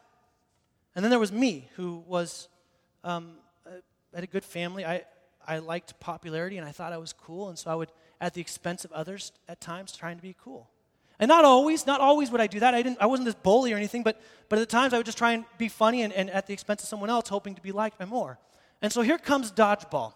And 0.94 1.04
then 1.04 1.10
there 1.10 1.18
was 1.18 1.32
me, 1.32 1.68
who 1.74 2.04
was, 2.06 2.48
um, 3.02 3.32
had 4.14 4.24
a 4.24 4.28
good 4.28 4.44
family. 4.44 4.84
I, 4.84 5.02
I 5.46 5.58
liked 5.58 5.98
popularity, 6.00 6.56
and 6.56 6.66
I 6.66 6.70
thought 6.70 6.92
I 6.92 6.98
was 6.98 7.12
cool, 7.12 7.48
and 7.48 7.58
so 7.58 7.70
I 7.70 7.74
would 7.74 7.90
at 8.20 8.32
the 8.34 8.40
expense 8.40 8.84
of 8.84 8.92
others 8.92 9.32
at 9.48 9.60
times 9.60 9.92
trying 9.96 10.16
to 10.16 10.22
be 10.22 10.36
cool. 10.42 10.70
And 11.18 11.28
not 11.28 11.44
always, 11.44 11.86
not 11.86 12.00
always 12.00 12.30
would 12.30 12.40
I 12.40 12.46
do 12.46 12.60
that. 12.60 12.74
I, 12.74 12.82
didn't, 12.82 12.98
I 13.00 13.06
wasn't 13.06 13.26
this 13.26 13.34
bully 13.34 13.72
or 13.72 13.76
anything, 13.76 14.02
but, 14.02 14.20
but 14.48 14.58
at 14.58 14.60
the 14.60 14.66
times 14.66 14.92
I 14.92 14.96
would 14.96 15.06
just 15.06 15.18
try 15.18 15.32
and 15.32 15.44
be 15.58 15.68
funny 15.68 16.02
and, 16.02 16.12
and 16.12 16.30
at 16.30 16.46
the 16.46 16.52
expense 16.52 16.82
of 16.82 16.88
someone 16.88 17.10
else, 17.10 17.28
hoping 17.28 17.54
to 17.54 17.62
be 17.62 17.72
liked 17.72 17.98
by 17.98 18.04
more. 18.04 18.38
And 18.82 18.92
so 18.92 19.02
here 19.02 19.18
comes 19.18 19.52
dodgeball. 19.52 20.12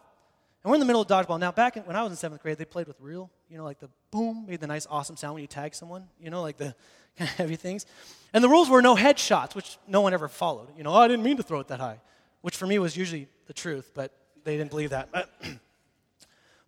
And 0.69 0.71
we're 0.73 0.77
in 0.77 0.81
the 0.81 0.87
middle 0.87 1.01
of 1.01 1.09
dodgeball. 1.09 1.41
Now, 1.41 1.51
back 1.51 1.79
in, 1.79 1.85
when 1.85 1.97
I 1.97 2.03
was 2.03 2.13
in 2.13 2.17
seventh 2.17 2.43
grade, 2.43 2.59
they 2.59 2.67
played 2.67 2.89
with 2.89 3.01
real, 3.01 3.31
you 3.49 3.57
know, 3.57 3.65
like 3.65 3.79
the 3.79 3.89
boom, 4.11 4.45
made 4.47 4.61
the 4.61 4.67
nice, 4.67 4.87
awesome 4.91 5.17
sound 5.17 5.33
when 5.33 5.41
you 5.41 5.47
tag 5.47 5.75
someone, 5.75 6.09
you 6.21 6.29
know, 6.29 6.43
like 6.43 6.59
the 6.59 6.75
kind 7.17 7.31
of 7.31 7.37
heavy 7.37 7.57
things. 7.57 7.87
And 8.35 8.45
the 8.45 8.51
rules 8.51 8.69
were 8.69 8.83
no 8.83 8.95
headshots, 8.95 9.55
which 9.55 9.79
no 9.87 10.03
one 10.03 10.13
ever 10.13 10.29
followed. 10.29 10.69
You 10.77 10.85
know, 10.85 10.91
oh, 10.91 10.99
I 10.99 11.09
didn't 11.09 11.25
mean 11.25 11.39
to 11.39 11.43
throw 11.43 11.59
it 11.61 11.69
that 11.69 11.81
high, 11.81 12.03
which 12.43 12.55
for 12.55 12.67
me 12.67 12.79
was 12.79 12.99
usually 12.99 13.29
the 13.47 13.55
truth, 13.55 13.93
but 13.95 14.13
they 14.45 14.59
didn't 14.59 14.69
believe 14.69 14.91
that. 14.91 15.09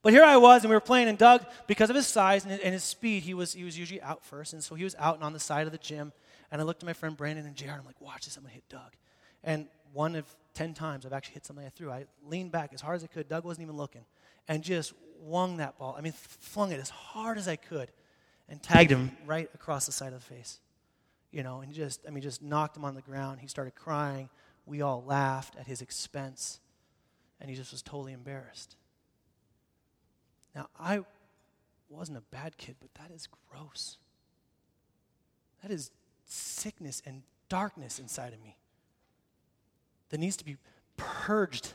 But 0.03 0.15
here 0.15 0.25
I 0.25 0.39
was, 0.39 0.63
and 0.63 0.71
we 0.71 0.77
were 0.77 0.81
playing, 0.81 1.09
and 1.09 1.19
Doug, 1.19 1.45
because 1.67 1.91
of 1.91 1.97
his 1.97 2.07
size 2.07 2.47
and 2.47 2.59
his 2.59 2.83
speed, 2.83 3.23
he 3.23 3.35
was, 3.35 3.53
he 3.53 3.65
was 3.65 3.79
usually 3.79 4.01
out 4.01 4.25
first. 4.25 4.55
And 4.55 4.65
so 4.65 4.75
he 4.75 4.83
was 4.83 4.97
out 4.99 5.17
and 5.17 5.23
on 5.23 5.35
the 5.35 5.39
side 5.39 5.67
of 5.67 5.73
the 5.73 5.79
gym. 5.79 6.15
And 6.51 6.59
I 6.59 6.65
looked 6.65 6.83
at 6.83 6.87
my 6.87 6.95
friend 6.95 7.15
Brandon 7.15 7.45
and 7.45 7.55
JR, 7.55 7.65
and 7.65 7.81
I'm 7.81 7.85
like, 7.85 8.01
watch 8.01 8.25
this, 8.25 8.39
I'm 8.39 8.45
going 8.45 8.53
to 8.53 8.55
hit 8.55 8.69
Doug. 8.71 8.93
And 9.45 9.67
one 9.93 10.17
of 10.17 10.25
10 10.55 10.75
times 10.75 11.07
I've 11.07 11.13
actually 11.13 11.35
hit 11.35 11.47
something 11.47 11.65
I 11.65 11.69
threw. 11.69 11.91
I 11.91 12.07
leaned 12.25 12.53
back 12.53 12.73
as 12.73 12.81
hard 12.81 12.97
as 12.97 13.05
I 13.05 13.07
could. 13.07 13.29
Doug 13.29 13.45
wasn't 13.45 13.65
even 13.65 13.77
looking. 13.77 14.05
And 14.49 14.63
just 14.63 14.93
wung 15.21 15.59
that 15.59 15.79
ball. 15.79 15.95
I 15.97 16.01
mean, 16.01 16.13
flung 16.13 16.73
it 16.73 16.81
as 16.81 16.91
hard 16.91 17.39
as 17.39 17.47
I 17.47 17.57
could 17.57 17.91
and 18.49 18.63
tagged 18.63 18.91
him 18.91 19.17
right 19.27 19.49
across 19.55 19.87
the 19.87 19.93
side 19.93 20.13
of 20.13 20.21
the 20.21 20.35
face. 20.35 20.61
You 21.31 21.43
know, 21.43 21.61
and 21.61 21.73
just, 21.73 22.01
I 22.07 22.11
mean, 22.11 22.23
just 22.23 22.43
knocked 22.43 22.77
him 22.77 22.85
on 22.85 22.95
the 22.95 23.03
ground. 23.03 23.41
He 23.41 23.47
started 23.47 23.75
crying. 23.75 24.29
We 24.67 24.83
all 24.83 25.05
laughed 25.07 25.57
at 25.57 25.67
his 25.67 25.81
expense. 25.81 26.61
And 27.41 27.49
he 27.49 27.57
just 27.57 27.71
was 27.71 27.83
totally 27.83 28.13
embarrassed. 28.13 28.77
Now, 30.55 30.69
I 30.79 31.05
wasn't 31.89 32.19
a 32.19 32.23
bad 32.33 32.57
kid, 32.57 32.77
but 32.81 32.93
that 32.95 33.15
is 33.15 33.29
gross. 33.51 33.99
That 35.63 35.71
is 35.71 35.91
sickness 36.25 37.03
and 37.07 37.23
darkness 37.49 37.99
inside 37.99 38.33
of 38.33 38.43
me 38.43 38.57
that 40.11 40.19
needs 40.19 40.37
to 40.37 40.45
be 40.45 40.57
purged. 40.97 41.73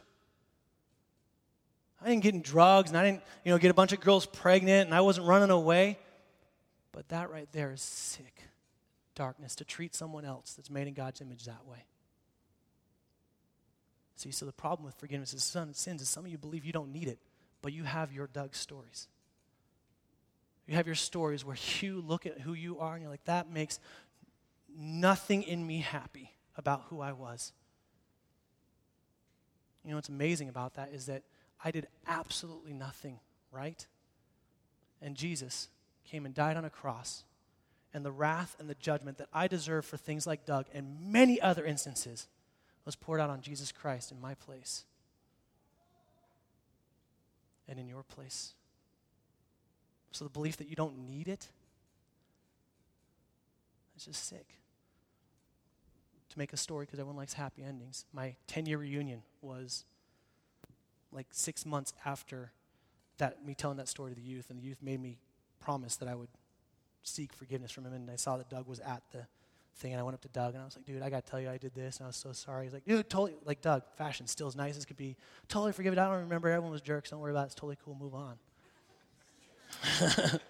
I 2.01 2.09
didn't 2.09 2.23
get 2.23 2.33
in 2.33 2.41
drugs 2.41 2.91
and 2.91 2.97
I 2.97 3.03
didn't, 3.03 3.23
you 3.43 3.51
know, 3.51 3.57
get 3.57 3.71
a 3.71 3.73
bunch 3.73 3.91
of 3.91 3.99
girls 3.99 4.25
pregnant 4.25 4.85
and 4.85 4.95
I 4.95 5.01
wasn't 5.01 5.27
running 5.27 5.49
away. 5.49 5.97
But 6.91 7.09
that 7.09 7.31
right 7.31 7.47
there 7.51 7.71
is 7.71 7.81
sick 7.81 8.43
darkness 9.15 9.55
to 9.55 9.65
treat 9.65 9.95
someone 9.95 10.25
else 10.25 10.53
that's 10.53 10.69
made 10.69 10.87
in 10.87 10.93
God's 10.93 11.21
image 11.21 11.45
that 11.45 11.65
way. 11.65 11.85
See, 14.17 14.31
so 14.31 14.45
the 14.45 14.53
problem 14.53 14.85
with 14.85 14.95
forgiveness 14.95 15.33
of 15.33 15.41
sins 15.41 16.01
is 16.01 16.07
some 16.07 16.25
of 16.25 16.31
you 16.31 16.37
believe 16.37 16.63
you 16.63 16.71
don't 16.71 16.93
need 16.93 17.07
it 17.07 17.19
but 17.65 17.73
you 17.73 17.83
have 17.83 18.13
your 18.13 18.27
Doug 18.27 18.53
stories. 18.53 19.07
You 20.67 20.75
have 20.75 20.85
your 20.85 20.93
stories 20.93 21.43
where 21.43 21.57
you 21.79 21.99
look 21.99 22.27
at 22.27 22.41
who 22.41 22.53
you 22.53 22.77
are 22.77 22.93
and 22.93 23.01
you're 23.01 23.09
like, 23.09 23.25
that 23.25 23.49
makes 23.49 23.79
nothing 24.77 25.41
in 25.41 25.65
me 25.65 25.79
happy 25.79 26.29
about 26.55 26.83
who 26.89 27.01
I 27.01 27.13
was. 27.13 27.53
You 29.85 29.91
know 29.91 29.97
what's 29.97 30.09
amazing 30.09 30.49
about 30.49 30.73
that 30.75 30.91
is 30.91 31.05
that 31.05 31.21
I 31.63 31.69
did 31.69 31.87
absolutely 32.07 32.73
nothing 32.73 33.19
right. 33.51 33.85
And 35.01 35.15
Jesus 35.15 35.69
came 36.03 36.25
and 36.25 36.33
died 36.33 36.57
on 36.57 36.65
a 36.65 36.69
cross. 36.71 37.23
And 37.93 38.03
the 38.03 38.11
wrath 38.11 38.55
and 38.59 38.67
the 38.67 38.75
judgment 38.75 39.19
that 39.19 39.29
I 39.31 39.47
deserve 39.47 39.85
for 39.85 39.95
things 39.95 40.25
like 40.25 40.45
Doug 40.45 40.65
and 40.73 41.11
many 41.11 41.39
other 41.39 41.63
instances 41.63 42.27
was 42.83 42.95
poured 42.95 43.21
out 43.21 43.29
on 43.29 43.41
Jesus 43.41 43.71
Christ 43.71 44.11
in 44.11 44.19
my 44.19 44.33
place 44.33 44.83
and 47.67 47.79
in 47.79 47.87
your 47.87 48.03
place. 48.03 48.53
So 50.11 50.23
the 50.25 50.31
belief 50.31 50.57
that 50.57 50.67
you 50.67 50.75
don't 50.75 51.05
need 51.07 51.27
it 51.27 51.47
is 53.95 54.05
just 54.05 54.27
sick. 54.27 54.47
To 56.29 56.39
make 56.39 56.53
a 56.53 56.57
story, 56.57 56.85
because 56.85 56.99
everyone 56.99 57.17
likes 57.17 57.33
happy 57.33 57.63
endings, 57.63 58.05
my 58.11 58.35
10 58.47 58.65
year 58.65 58.77
reunion 58.77 59.21
was 59.45 59.85
like 61.11 61.27
six 61.31 61.65
months 61.65 61.93
after 62.05 62.51
that 63.17 63.45
me 63.45 63.55
telling 63.55 63.77
that 63.77 63.87
story 63.87 64.11
to 64.11 64.15
the 64.15 64.21
youth, 64.21 64.49
and 64.49 64.59
the 64.59 64.63
youth 64.63 64.79
made 64.81 65.01
me 65.01 65.17
promise 65.59 65.95
that 65.97 66.09
I 66.09 66.15
would 66.15 66.29
seek 67.03 67.31
forgiveness 67.33 67.71
from 67.71 67.85
him. 67.85 67.93
And 67.93 68.11
I 68.11 68.17
saw 68.17 68.37
that 68.37 68.49
Doug 68.49 68.67
was 68.67 68.79
at 68.79 69.03
the 69.11 69.25
thing, 69.77 69.93
and 69.93 69.99
I 69.99 70.03
went 70.03 70.15
up 70.15 70.21
to 70.21 70.27
Doug 70.29 70.53
and 70.53 70.61
I 70.61 70.65
was 70.65 70.75
like, 70.75 70.85
"Dude, 70.85 71.01
I 71.01 71.09
got 71.09 71.25
to 71.25 71.31
tell 71.31 71.39
you, 71.39 71.49
I 71.49 71.57
did 71.57 71.73
this, 71.73 71.97
and 71.97 72.05
I 72.05 72.07
was 72.07 72.15
so 72.17 72.31
sorry." 72.33 72.65
He's 72.65 72.73
like, 72.73 72.85
"Dude, 72.85 73.09
totally 73.09 73.35
like 73.45 73.61
Doug, 73.61 73.83
fashion 73.97 74.27
still 74.27 74.47
as 74.47 74.55
nice 74.55 74.77
as 74.77 74.85
could 74.85 74.97
be. 74.97 75.15
Totally 75.47 75.71
forgive 75.71 75.93
it. 75.93 75.99
I 75.99 76.09
don't 76.09 76.21
remember. 76.21 76.49
Everyone 76.49 76.71
was 76.71 76.81
jerks. 76.81 77.11
Don't 77.11 77.19
worry 77.19 77.31
about 77.31 77.43
it. 77.43 77.45
It's 77.47 77.55
totally 77.55 77.77
cool. 77.83 77.95
Move 77.95 78.15
on." 78.15 78.37
but 79.99 80.41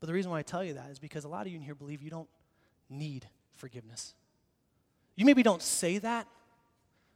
the 0.00 0.12
reason 0.12 0.30
why 0.30 0.38
I 0.38 0.42
tell 0.42 0.62
you 0.62 0.74
that 0.74 0.90
is 0.90 0.98
because 0.98 1.24
a 1.24 1.28
lot 1.28 1.46
of 1.46 1.52
you 1.52 1.56
in 1.56 1.62
here 1.62 1.74
believe 1.74 2.02
you 2.02 2.10
don't 2.10 2.28
need 2.88 3.26
forgiveness. 3.56 4.14
You 5.16 5.24
maybe 5.24 5.42
don't 5.42 5.62
say 5.62 5.98
that. 5.98 6.26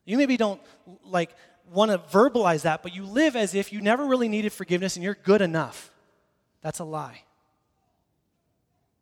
You 0.04 0.16
maybe 0.16 0.36
don't 0.36 0.60
like 1.04 1.30
want 1.72 1.90
to 1.90 1.98
verbalize 1.98 2.62
that, 2.62 2.82
but 2.82 2.94
you 2.94 3.04
live 3.04 3.36
as 3.36 3.54
if 3.54 3.72
you 3.72 3.80
never 3.80 4.06
really 4.06 4.28
needed 4.28 4.52
forgiveness 4.52 4.96
and 4.96 5.04
you're 5.04 5.18
good 5.22 5.42
enough. 5.42 5.90
That's 6.62 6.78
a 6.78 6.84
lie. 6.84 7.22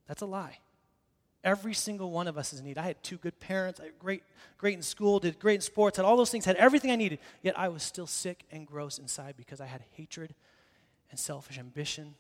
That's 0.07 0.23
a 0.23 0.27
lie. 0.27 0.59
Every 1.45 1.75
single 1.75 2.11
one 2.11 2.27
of 2.27 2.37
us 2.37 2.53
is 2.53 2.59
in 2.59 2.67
need. 2.67 2.79
I 2.79 2.83
had 2.83 3.01
two 3.05 3.19
good 3.19 3.39
parents, 3.39 3.79
I 3.79 3.85
had 3.85 3.99
great, 4.01 4.25
great 4.59 4.75
in 4.75 4.83
school, 4.83 5.21
did 5.21 5.39
great 5.39 5.57
in 5.57 5.61
sports, 5.61 5.97
had 5.97 6.05
all 6.05 6.17
those 6.17 6.31
things, 6.31 6.45
had 6.45 6.57
everything 6.57 6.91
I 6.91 6.97
needed, 6.97 7.21
yet 7.41 7.57
I 7.57 7.69
was 7.69 7.85
still 7.85 8.09
sick 8.09 8.43
and 8.51 8.67
gross 8.67 8.99
inside 8.99 9.35
because 9.37 9.61
I 9.61 9.67
had 9.67 9.83
hatred 9.93 10.35
and 11.11 11.21
selfish 11.21 11.57
ambition, 11.57 12.15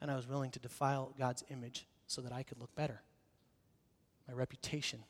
and 0.00 0.10
I 0.10 0.16
was 0.16 0.26
willing 0.26 0.50
to 0.50 0.58
defile 0.58 1.12
God's 1.16 1.44
image 1.50 1.86
so 2.08 2.20
that 2.22 2.32
I 2.32 2.42
could 2.42 2.58
look 2.58 2.74
better. 2.74 3.00
My 4.26 4.34
reputation 4.34 5.04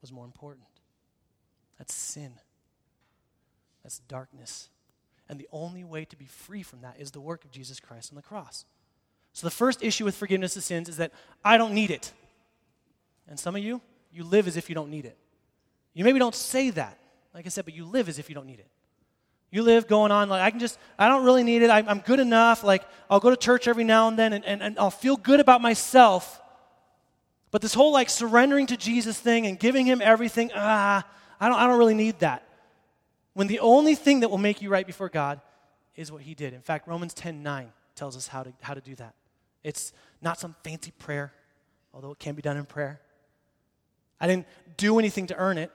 was 0.00 0.12
more 0.12 0.24
important. 0.24 0.66
That's 1.78 1.94
sin. 1.94 2.32
That's 3.82 3.98
darkness. 4.00 4.68
And 5.28 5.38
the 5.38 5.48
only 5.52 5.84
way 5.84 6.04
to 6.04 6.16
be 6.16 6.26
free 6.26 6.62
from 6.62 6.80
that 6.82 6.96
is 6.98 7.10
the 7.10 7.20
work 7.20 7.44
of 7.44 7.50
Jesus 7.50 7.80
Christ 7.80 8.12
on 8.12 8.16
the 8.16 8.22
cross. 8.22 8.64
So 9.32 9.46
the 9.46 9.52
first 9.52 9.82
issue 9.82 10.04
with 10.04 10.16
forgiveness 10.16 10.56
of 10.56 10.64
sins 10.64 10.88
is 10.88 10.96
that 10.96 11.12
I 11.44 11.56
don't 11.56 11.72
need 11.72 11.90
it. 11.90 12.12
And 13.28 13.38
some 13.38 13.54
of 13.54 13.62
you, 13.62 13.80
you 14.12 14.24
live 14.24 14.48
as 14.48 14.56
if 14.56 14.68
you 14.68 14.74
don't 14.74 14.90
need 14.90 15.06
it. 15.06 15.16
You 15.94 16.04
maybe 16.04 16.18
don't 16.18 16.34
say 16.34 16.70
that, 16.70 16.98
like 17.32 17.46
I 17.46 17.48
said, 17.48 17.64
but 17.64 17.74
you 17.74 17.84
live 17.84 18.08
as 18.08 18.18
if 18.18 18.28
you 18.28 18.34
don't 18.34 18.46
need 18.46 18.58
it. 18.58 18.68
You 19.52 19.62
live 19.62 19.88
going 19.88 20.12
on 20.12 20.28
like, 20.28 20.42
I 20.42 20.50
can 20.50 20.60
just, 20.60 20.78
I 20.98 21.08
don't 21.08 21.24
really 21.24 21.42
need 21.42 21.62
it. 21.62 21.70
I'm, 21.70 21.88
I'm 21.88 21.98
good 22.00 22.20
enough. 22.20 22.62
Like, 22.62 22.84
I'll 23.08 23.20
go 23.20 23.30
to 23.30 23.36
church 23.36 23.66
every 23.66 23.84
now 23.84 24.08
and 24.08 24.18
then 24.18 24.32
and, 24.32 24.44
and, 24.44 24.62
and 24.62 24.78
I'll 24.78 24.90
feel 24.90 25.16
good 25.16 25.40
about 25.40 25.60
myself. 25.60 26.40
But 27.50 27.62
this 27.62 27.74
whole 27.74 27.92
like 27.92 28.10
surrendering 28.10 28.66
to 28.68 28.76
Jesus 28.76 29.18
thing 29.18 29.46
and 29.46 29.58
giving 29.58 29.86
him 29.86 30.00
everything, 30.02 30.50
ah, 30.54 31.06
I 31.40 31.48
don't, 31.48 31.58
I 31.58 31.66
don't 31.66 31.78
really 31.78 31.94
need 31.94 32.20
that. 32.20 32.46
When 33.34 33.46
the 33.46 33.60
only 33.60 33.94
thing 33.94 34.20
that 34.20 34.30
will 34.30 34.38
make 34.38 34.62
you 34.62 34.70
right 34.70 34.86
before 34.86 35.08
God 35.08 35.40
is 35.96 36.12
what 36.12 36.22
he 36.22 36.34
did. 36.34 36.54
In 36.54 36.62
fact, 36.62 36.86
Romans 36.86 37.14
10 37.14 37.42
9 37.42 37.72
tells 37.94 38.16
us 38.16 38.28
how 38.28 38.42
to, 38.42 38.52
how 38.60 38.74
to 38.74 38.80
do 38.80 38.94
that. 38.96 39.14
It's 39.62 39.92
not 40.22 40.38
some 40.38 40.54
fancy 40.64 40.92
prayer, 40.92 41.32
although 41.92 42.12
it 42.12 42.18
can 42.18 42.34
be 42.34 42.42
done 42.42 42.56
in 42.56 42.64
prayer. 42.64 43.00
I 44.20 44.26
didn't 44.26 44.46
do 44.76 44.98
anything 44.98 45.26
to 45.28 45.36
earn 45.36 45.58
it. 45.58 45.70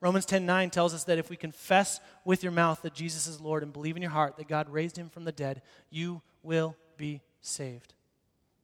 Romans 0.00 0.26
10 0.26 0.44
9 0.44 0.70
tells 0.70 0.94
us 0.94 1.04
that 1.04 1.18
if 1.18 1.30
we 1.30 1.36
confess 1.36 2.00
with 2.24 2.42
your 2.42 2.52
mouth 2.52 2.82
that 2.82 2.94
Jesus 2.94 3.26
is 3.26 3.40
Lord 3.40 3.62
and 3.62 3.72
believe 3.72 3.96
in 3.96 4.02
your 4.02 4.10
heart 4.10 4.36
that 4.36 4.48
God 4.48 4.68
raised 4.68 4.96
him 4.96 5.08
from 5.08 5.24
the 5.24 5.32
dead, 5.32 5.62
you 5.90 6.22
will 6.42 6.76
be 6.96 7.20
saved. 7.40 7.94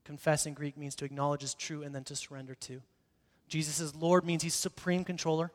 Confess 0.08 0.46
in 0.46 0.54
Greek 0.54 0.78
means 0.78 0.94
to 0.94 1.04
acknowledge 1.04 1.44
as 1.44 1.52
true 1.52 1.82
and 1.82 1.94
then 1.94 2.02
to 2.04 2.16
surrender 2.16 2.54
to. 2.54 2.80
Jesus 3.46 3.78
is 3.78 3.94
Lord 3.94 4.24
means 4.24 4.42
he's 4.42 4.54
supreme 4.54 5.04
controller. 5.04 5.52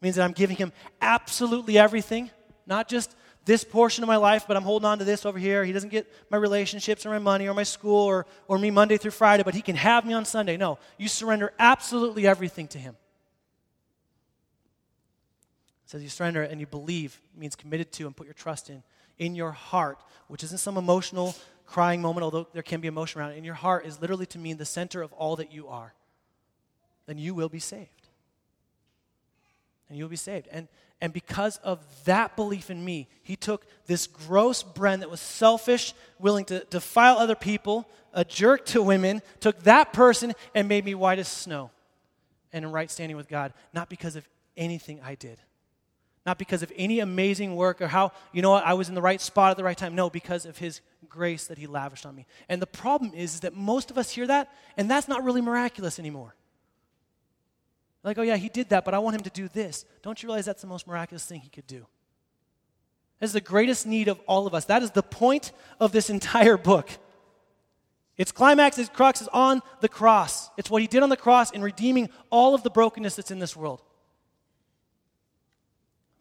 Means 0.00 0.16
that 0.16 0.24
I'm 0.24 0.32
giving 0.32 0.56
him 0.56 0.72
absolutely 1.02 1.76
everything, 1.76 2.30
not 2.66 2.88
just 2.88 3.14
this 3.44 3.64
portion 3.64 4.02
of 4.02 4.08
my 4.08 4.16
life, 4.16 4.46
but 4.48 4.56
I'm 4.56 4.62
holding 4.62 4.86
on 4.86 4.98
to 5.00 5.04
this 5.04 5.26
over 5.26 5.38
here. 5.38 5.62
He 5.62 5.74
doesn't 5.74 5.90
get 5.90 6.10
my 6.30 6.38
relationships 6.38 7.04
or 7.04 7.10
my 7.10 7.18
money 7.18 7.46
or 7.46 7.52
my 7.52 7.64
school 7.64 8.06
or, 8.06 8.24
or 8.48 8.58
me 8.58 8.70
Monday 8.70 8.96
through 8.96 9.10
Friday, 9.10 9.42
but 9.42 9.54
he 9.54 9.60
can 9.60 9.76
have 9.76 10.06
me 10.06 10.14
on 10.14 10.24
Sunday. 10.24 10.56
No, 10.56 10.78
you 10.96 11.06
surrender 11.06 11.52
absolutely 11.58 12.26
everything 12.26 12.68
to 12.68 12.78
him. 12.78 12.96
It 15.84 15.90
says 15.90 16.02
you 16.02 16.08
surrender 16.08 16.42
and 16.42 16.58
you 16.60 16.66
believe 16.66 17.20
means 17.36 17.56
committed 17.56 17.92
to 17.92 18.06
and 18.06 18.16
put 18.16 18.26
your 18.26 18.32
trust 18.32 18.70
in 18.70 18.82
in 19.18 19.34
your 19.34 19.52
heart, 19.52 19.98
which 20.28 20.42
isn't 20.42 20.58
some 20.58 20.78
emotional 20.78 21.34
crying 21.72 22.02
moment, 22.02 22.22
although 22.22 22.46
there 22.52 22.62
can 22.62 22.80
be 22.80 22.88
emotion 22.88 23.20
around 23.20 23.32
it. 23.32 23.38
In 23.38 23.44
your 23.44 23.54
heart 23.54 23.86
is 23.86 24.00
literally 24.00 24.26
to 24.26 24.38
mean 24.38 24.58
the 24.58 24.64
center 24.64 25.00
of 25.00 25.12
all 25.14 25.36
that 25.36 25.52
you 25.52 25.68
are. 25.68 25.94
Then 27.06 27.18
you 27.18 27.34
will 27.34 27.48
be 27.48 27.58
saved. 27.58 28.08
And 29.88 29.98
you'll 29.98 30.08
be 30.08 30.16
saved. 30.16 30.48
And 30.52 30.68
and 31.02 31.12
because 31.12 31.56
of 31.64 31.80
that 32.04 32.36
belief 32.36 32.70
in 32.70 32.84
me, 32.84 33.08
he 33.24 33.34
took 33.34 33.66
this 33.86 34.06
gross 34.06 34.62
Bren 34.62 35.00
that 35.00 35.10
was 35.10 35.20
selfish, 35.20 35.94
willing 36.20 36.44
to 36.44 36.60
defile 36.70 37.18
other 37.18 37.34
people, 37.34 37.88
a 38.12 38.24
jerk 38.24 38.64
to 38.66 38.80
women, 38.80 39.20
took 39.40 39.60
that 39.64 39.92
person 39.92 40.32
and 40.54 40.68
made 40.68 40.84
me 40.84 40.94
white 40.94 41.18
as 41.18 41.26
snow 41.26 41.72
and 42.52 42.64
in 42.64 42.70
right 42.70 42.88
standing 42.88 43.16
with 43.16 43.28
God, 43.28 43.52
not 43.72 43.88
because 43.88 44.14
of 44.14 44.28
anything 44.56 45.00
I 45.02 45.16
did. 45.16 45.40
Not 46.24 46.38
because 46.38 46.62
of 46.62 46.72
any 46.76 47.00
amazing 47.00 47.56
work 47.56 47.80
or 47.80 47.88
how, 47.88 48.12
you 48.32 48.42
know 48.42 48.50
what, 48.50 48.64
I 48.64 48.74
was 48.74 48.88
in 48.88 48.94
the 48.94 49.02
right 49.02 49.20
spot 49.20 49.50
at 49.50 49.56
the 49.56 49.64
right 49.64 49.76
time. 49.76 49.94
No, 49.94 50.08
because 50.08 50.46
of 50.46 50.58
his 50.58 50.80
grace 51.08 51.46
that 51.48 51.58
he 51.58 51.66
lavished 51.66 52.06
on 52.06 52.14
me. 52.14 52.26
And 52.48 52.62
the 52.62 52.66
problem 52.66 53.12
is, 53.14 53.34
is 53.34 53.40
that 53.40 53.54
most 53.56 53.90
of 53.90 53.98
us 53.98 54.10
hear 54.10 54.26
that, 54.28 54.52
and 54.76 54.90
that's 54.90 55.08
not 55.08 55.24
really 55.24 55.40
miraculous 55.40 55.98
anymore. 55.98 56.34
Like, 58.04 58.18
oh 58.18 58.22
yeah, 58.22 58.36
he 58.36 58.48
did 58.48 58.68
that, 58.70 58.84
but 58.84 58.94
I 58.94 58.98
want 58.98 59.16
him 59.16 59.22
to 59.22 59.30
do 59.30 59.48
this. 59.48 59.84
Don't 60.02 60.22
you 60.22 60.28
realize 60.28 60.44
that's 60.44 60.62
the 60.62 60.68
most 60.68 60.86
miraculous 60.86 61.24
thing 61.24 61.40
he 61.40 61.48
could 61.48 61.66
do? 61.66 61.86
That's 63.18 63.32
the 63.32 63.40
greatest 63.40 63.86
need 63.86 64.08
of 64.08 64.20
all 64.26 64.46
of 64.46 64.54
us. 64.54 64.64
That 64.64 64.82
is 64.82 64.90
the 64.90 65.02
point 65.02 65.52
of 65.78 65.92
this 65.92 66.10
entire 66.10 66.56
book. 66.56 66.90
Its 68.16 68.32
climax, 68.32 68.78
its 68.78 68.88
crux 68.88 69.22
is 69.22 69.28
on 69.28 69.62
the 69.80 69.88
cross. 69.88 70.50
It's 70.56 70.68
what 70.68 70.82
he 70.82 70.88
did 70.88 71.02
on 71.02 71.08
the 71.08 71.16
cross 71.16 71.50
in 71.50 71.62
redeeming 71.62 72.10
all 72.30 72.54
of 72.54 72.62
the 72.62 72.70
brokenness 72.70 73.16
that's 73.16 73.30
in 73.30 73.38
this 73.38 73.56
world. 73.56 73.82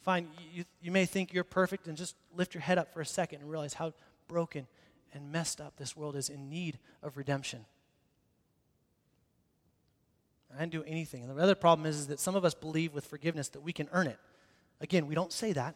Fine, 0.01 0.27
you, 0.53 0.65
you 0.81 0.91
may 0.91 1.05
think 1.05 1.31
you're 1.31 1.43
perfect 1.43 1.87
and 1.87 1.95
just 1.95 2.15
lift 2.35 2.53
your 2.53 2.61
head 2.61 2.77
up 2.77 2.93
for 2.93 3.01
a 3.01 3.05
second 3.05 3.41
and 3.41 3.49
realize 3.49 3.75
how 3.75 3.93
broken 4.27 4.67
and 5.13 5.31
messed 5.31 5.61
up 5.61 5.75
this 5.77 5.95
world 5.95 6.15
is 6.15 6.29
in 6.29 6.49
need 6.49 6.79
of 7.03 7.17
redemption. 7.17 7.65
I 10.55 10.59
didn't 10.59 10.71
do 10.71 10.83
anything. 10.83 11.23
And 11.23 11.37
the 11.37 11.41
other 11.41 11.55
problem 11.55 11.85
is, 11.85 11.97
is 11.97 12.07
that 12.07 12.19
some 12.19 12.35
of 12.35 12.43
us 12.43 12.53
believe 12.53 12.93
with 12.93 13.05
forgiveness 13.05 13.49
that 13.49 13.61
we 13.61 13.73
can 13.73 13.87
earn 13.91 14.07
it. 14.07 14.17
Again, 14.81 15.07
we 15.07 15.15
don't 15.15 15.31
say 15.31 15.53
that. 15.53 15.75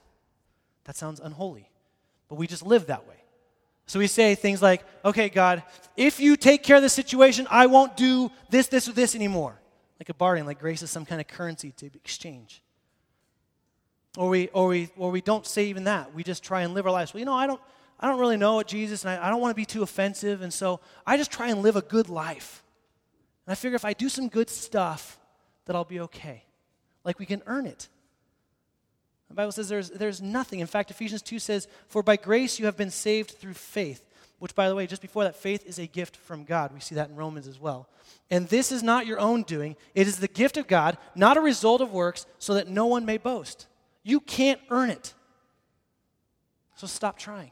That 0.86 0.96
sounds 0.96 1.20
unholy. 1.20 1.70
But 2.28 2.36
we 2.36 2.48
just 2.48 2.66
live 2.66 2.88
that 2.88 3.08
way. 3.08 3.16
So 3.86 4.00
we 4.00 4.08
say 4.08 4.34
things 4.34 4.62
like, 4.62 4.84
okay, 5.04 5.30
God, 5.30 5.62
if 5.96 6.20
you 6.20 6.36
take 6.36 6.64
care 6.64 6.76
of 6.76 6.82
the 6.82 6.90
situation, 6.90 7.48
I 7.52 7.68
won't 7.68 7.96
do 7.96 8.32
this, 8.50 8.68
this, 8.68 8.90
or 8.90 8.94
this 8.94 9.14
anymore. 9.14 9.60
Like 10.00 10.10
a 10.10 10.14
bargain, 10.16 10.46
like 10.46 10.60
grace 10.60 10.82
is 10.82 10.90
some 10.90 11.06
kind 11.06 11.22
of 11.22 11.28
currency 11.28 11.72
to 11.78 11.86
exchange. 11.86 12.64
Or 14.18 14.30
we, 14.30 14.48
or 14.50 14.68
we, 14.68 14.90
or 14.98 15.12
we 15.12 15.22
don't 15.22 15.46
say 15.46 15.66
even 15.66 15.86
that. 15.86 16.14
We 16.14 16.24
just 16.24 16.44
try 16.44 16.62
and 16.62 16.74
live 16.74 16.86
our 16.86 16.92
lives. 16.92 17.14
Well, 17.14 17.20
you 17.20 17.26
know, 17.26 17.34
I 17.34 17.48
don't, 17.48 17.62
I 18.00 18.08
don't 18.08 18.20
really 18.20 18.38
know 18.38 18.56
what 18.56 18.68
Jesus, 18.68 19.04
and 19.04 19.12
I, 19.12 19.28
I 19.28 19.30
don't 19.30 19.42
want 19.42 19.52
to 19.52 19.56
be 19.56 19.66
too 19.66 19.84
offensive, 19.84 20.42
and 20.42 20.54
so 20.54 20.80
I 21.06 21.18
just 21.18 21.32
try 21.32 21.50
and 21.50 21.62
live 21.62 21.76
a 21.76 21.82
good 21.82 22.10
life. 22.10 22.64
And 23.46 23.52
I 23.52 23.56
figure 23.56 23.76
if 23.76 23.86
I 23.86 23.94
do 23.94 24.10
some 24.10 24.28
good 24.28 24.50
stuff, 24.50 25.20
that 25.66 25.76
I'll 25.76 25.84
be 25.84 26.00
okay. 26.02 26.44
Like 27.04 27.20
we 27.20 27.26
can 27.26 27.42
earn 27.46 27.66
it. 27.66 27.90
The 29.30 29.36
Bible 29.36 29.52
says 29.52 29.68
there's, 29.68 29.90
there's 29.90 30.22
nothing. 30.22 30.60
In 30.60 30.68
fact, 30.68 30.92
Ephesians 30.92 31.22
2 31.22 31.40
says, 31.40 31.68
For 31.88 32.04
by 32.04 32.16
grace 32.16 32.60
you 32.60 32.66
have 32.66 32.78
been 32.78 32.92
saved 32.92 33.32
through 33.32 33.54
faith, 33.54 34.04
which, 34.40 34.56
by 34.56 34.70
the 34.70 34.76
way, 34.76 34.86
just 34.86 35.02
before 35.02 35.24
that, 35.24 35.36
faith 35.36 35.66
is 35.66 35.80
a 35.80 35.88
gift 35.88 36.16
from 36.18 36.44
God. 36.44 36.72
We 36.74 36.80
see 36.80 36.96
that 36.96 37.10
in 37.10 37.16
Romans 37.16 37.48
as 37.48 37.60
well. 37.60 37.90
And 38.30 38.48
this 38.48 38.72
is 38.72 38.84
not 38.84 39.08
your 39.08 39.20
own 39.20 39.44
doing, 39.44 39.76
it 39.94 40.08
is 40.08 40.18
the 40.18 40.28
gift 40.28 40.58
of 40.58 40.68
God, 40.68 40.98
not 41.16 41.38
a 41.38 41.42
result 41.42 41.82
of 41.82 41.92
works, 41.92 42.26
so 42.40 42.54
that 42.54 42.68
no 42.68 42.86
one 42.86 43.06
may 43.06 43.18
boast. 43.18 43.68
You 44.06 44.20
can't 44.20 44.62
earn 44.70 44.92
it. 44.92 45.16
So 46.76 46.86
stop 46.86 47.18
trying. 47.18 47.52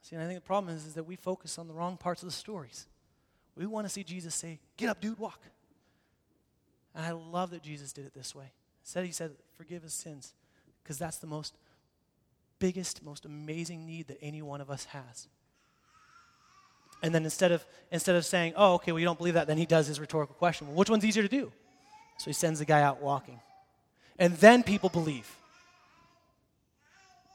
See, 0.00 0.16
and 0.16 0.24
I 0.24 0.26
think 0.26 0.38
the 0.38 0.46
problem 0.46 0.74
is, 0.74 0.86
is 0.86 0.94
that 0.94 1.04
we 1.04 1.16
focus 1.16 1.58
on 1.58 1.68
the 1.68 1.74
wrong 1.74 1.98
parts 1.98 2.22
of 2.22 2.28
the 2.28 2.34
stories. 2.34 2.86
We 3.54 3.66
want 3.66 3.86
to 3.86 3.92
see 3.92 4.02
Jesus 4.02 4.34
say, 4.34 4.58
Get 4.78 4.88
up, 4.88 5.02
dude, 5.02 5.18
walk. 5.18 5.42
And 6.94 7.04
I 7.04 7.10
love 7.10 7.50
that 7.50 7.62
Jesus 7.62 7.92
did 7.92 8.06
it 8.06 8.14
this 8.14 8.34
way. 8.34 8.52
Instead, 8.82 9.04
he 9.04 9.12
said, 9.12 9.32
Forgive 9.54 9.84
us 9.84 9.92
sins, 9.92 10.32
because 10.82 10.98
that's 10.98 11.18
the 11.18 11.26
most 11.26 11.54
biggest, 12.58 13.04
most 13.04 13.26
amazing 13.26 13.84
need 13.84 14.06
that 14.06 14.16
any 14.22 14.40
one 14.40 14.62
of 14.62 14.70
us 14.70 14.86
has. 14.86 15.28
And 17.02 17.14
then 17.14 17.24
instead 17.24 17.52
of, 17.52 17.66
instead 17.90 18.14
of 18.14 18.24
saying, 18.24 18.54
oh, 18.56 18.74
okay, 18.74 18.92
well, 18.92 19.00
you 19.00 19.04
don't 19.04 19.18
believe 19.18 19.34
that, 19.34 19.48
then 19.48 19.58
he 19.58 19.66
does 19.66 19.88
his 19.88 19.98
rhetorical 19.98 20.36
question. 20.36 20.68
Well, 20.68 20.76
which 20.76 20.88
one's 20.88 21.04
easier 21.04 21.24
to 21.24 21.28
do? 21.28 21.52
So 22.22 22.26
he 22.30 22.34
sends 22.34 22.60
the 22.60 22.64
guy 22.64 22.82
out 22.82 23.02
walking. 23.02 23.40
And 24.16 24.36
then 24.36 24.62
people 24.62 24.88
believe. 24.88 25.28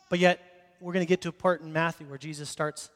But 0.09 0.19
yet, 0.19 0.39
we're 0.79 0.93
going 0.93 1.05
to 1.05 1.09
get 1.09 1.19
to 1.23 1.27
a 1.27 1.33
part 1.33 1.59
in 1.59 1.73
Matthew 1.73 2.07
where 2.07 2.17
Jesus 2.17 2.49
starts 2.49 2.89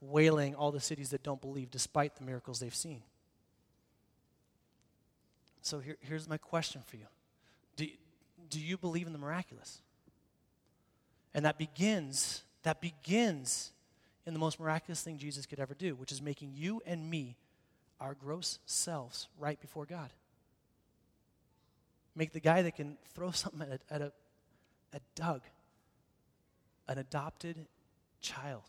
wailing 0.00 0.54
all 0.54 0.70
the 0.70 0.78
cities 0.78 1.10
that 1.10 1.24
don't 1.24 1.40
believe 1.40 1.68
despite 1.68 2.14
the 2.14 2.22
miracles 2.22 2.60
they've 2.60 2.72
seen. 2.72 3.02
So 5.62 5.80
here, 5.80 5.96
here's 5.98 6.28
my 6.28 6.36
question 6.36 6.80
for 6.86 6.94
you 6.94 7.06
do, 7.74 7.88
do 8.48 8.60
you 8.60 8.78
believe 8.78 9.08
in 9.08 9.12
the 9.12 9.18
miraculous? 9.18 9.80
And 11.34 11.44
that 11.44 11.58
begins, 11.58 12.44
that 12.62 12.80
begins 12.80 13.72
in 14.28 14.32
the 14.32 14.38
most 14.38 14.60
miraculous 14.60 15.02
thing 15.02 15.18
Jesus 15.18 15.44
could 15.44 15.58
ever 15.58 15.74
do, 15.74 15.96
which 15.96 16.12
is 16.12 16.22
making 16.22 16.52
you 16.54 16.80
and 16.86 17.10
me 17.10 17.34
our 18.00 18.14
gross 18.14 18.60
selves 18.64 19.26
right 19.40 19.60
before 19.60 19.86
God. 19.86 20.10
Make 22.14 22.32
the 22.32 22.40
guy 22.40 22.62
that 22.62 22.76
can 22.76 22.96
throw 23.14 23.30
something 23.32 23.62
at 23.62 23.80
a, 23.90 23.94
at 23.94 24.12
a, 24.92 25.00
Doug, 25.14 25.42
an 26.88 26.98
adopted 26.98 27.66
child 28.20 28.64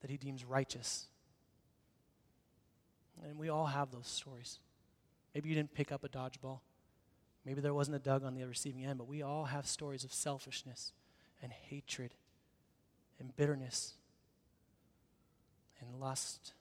that 0.00 0.10
he 0.10 0.16
deems 0.16 0.44
righteous. 0.44 1.06
And 3.22 3.38
we 3.38 3.48
all 3.48 3.66
have 3.66 3.90
those 3.90 4.06
stories. 4.06 4.58
Maybe 5.34 5.48
you 5.48 5.54
didn't 5.54 5.74
pick 5.74 5.92
up 5.92 6.04
a 6.04 6.08
dodgeball. 6.08 6.60
Maybe 7.44 7.60
there 7.60 7.74
wasn't 7.74 7.96
a 7.96 8.00
Doug 8.00 8.24
on 8.24 8.34
the 8.34 8.44
receiving 8.44 8.84
end, 8.84 8.98
but 8.98 9.08
we 9.08 9.22
all 9.22 9.44
have 9.44 9.66
stories 9.66 10.04
of 10.04 10.12
selfishness 10.12 10.92
and 11.42 11.52
hatred 11.52 12.14
and 13.18 13.34
bitterness 13.36 13.94
and 15.80 16.00
lust 16.00 16.52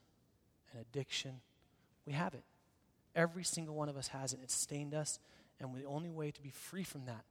and 0.72 0.82
addiction. 0.82 1.42
We 2.06 2.14
have 2.14 2.34
it. 2.34 2.44
Every 3.16 3.44
single 3.44 3.76
one 3.76 3.90
of 3.90 3.98
us 3.98 4.10
has 4.10 4.34
it. 4.34 4.40
It's 4.44 4.56
stained 4.56 4.94
us, 4.94 5.20
and 5.60 5.76
the 5.76 5.86
only 5.86 6.10
way 6.10 6.32
to 6.32 6.42
be 6.42 6.52
free 6.52 6.84
from 6.84 7.06
that 7.06 7.26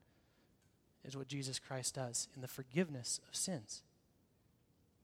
is 1.04 1.16
what 1.16 1.28
Jesus 1.28 1.58
Christ 1.58 1.94
does 1.94 2.28
in 2.34 2.42
the 2.42 2.48
forgiveness 2.48 3.20
of 3.28 3.34
sins, 3.34 3.82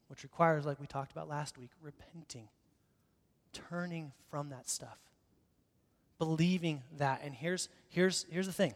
which 0.08 0.22
requires, 0.22 0.66
like 0.66 0.80
we 0.80 0.87
talked 0.87 1.12
about 1.12 1.28
last 1.28 1.56
week, 1.56 1.70
repenting, 1.80 2.48
turning 3.52 4.12
from 4.28 4.50
that 4.50 4.68
stuff 4.68 4.98
believing 6.18 6.82
that. 6.98 7.20
And 7.24 7.34
here's, 7.34 7.68
here's, 7.88 8.26
here's 8.30 8.46
the 8.46 8.52
thing. 8.52 8.74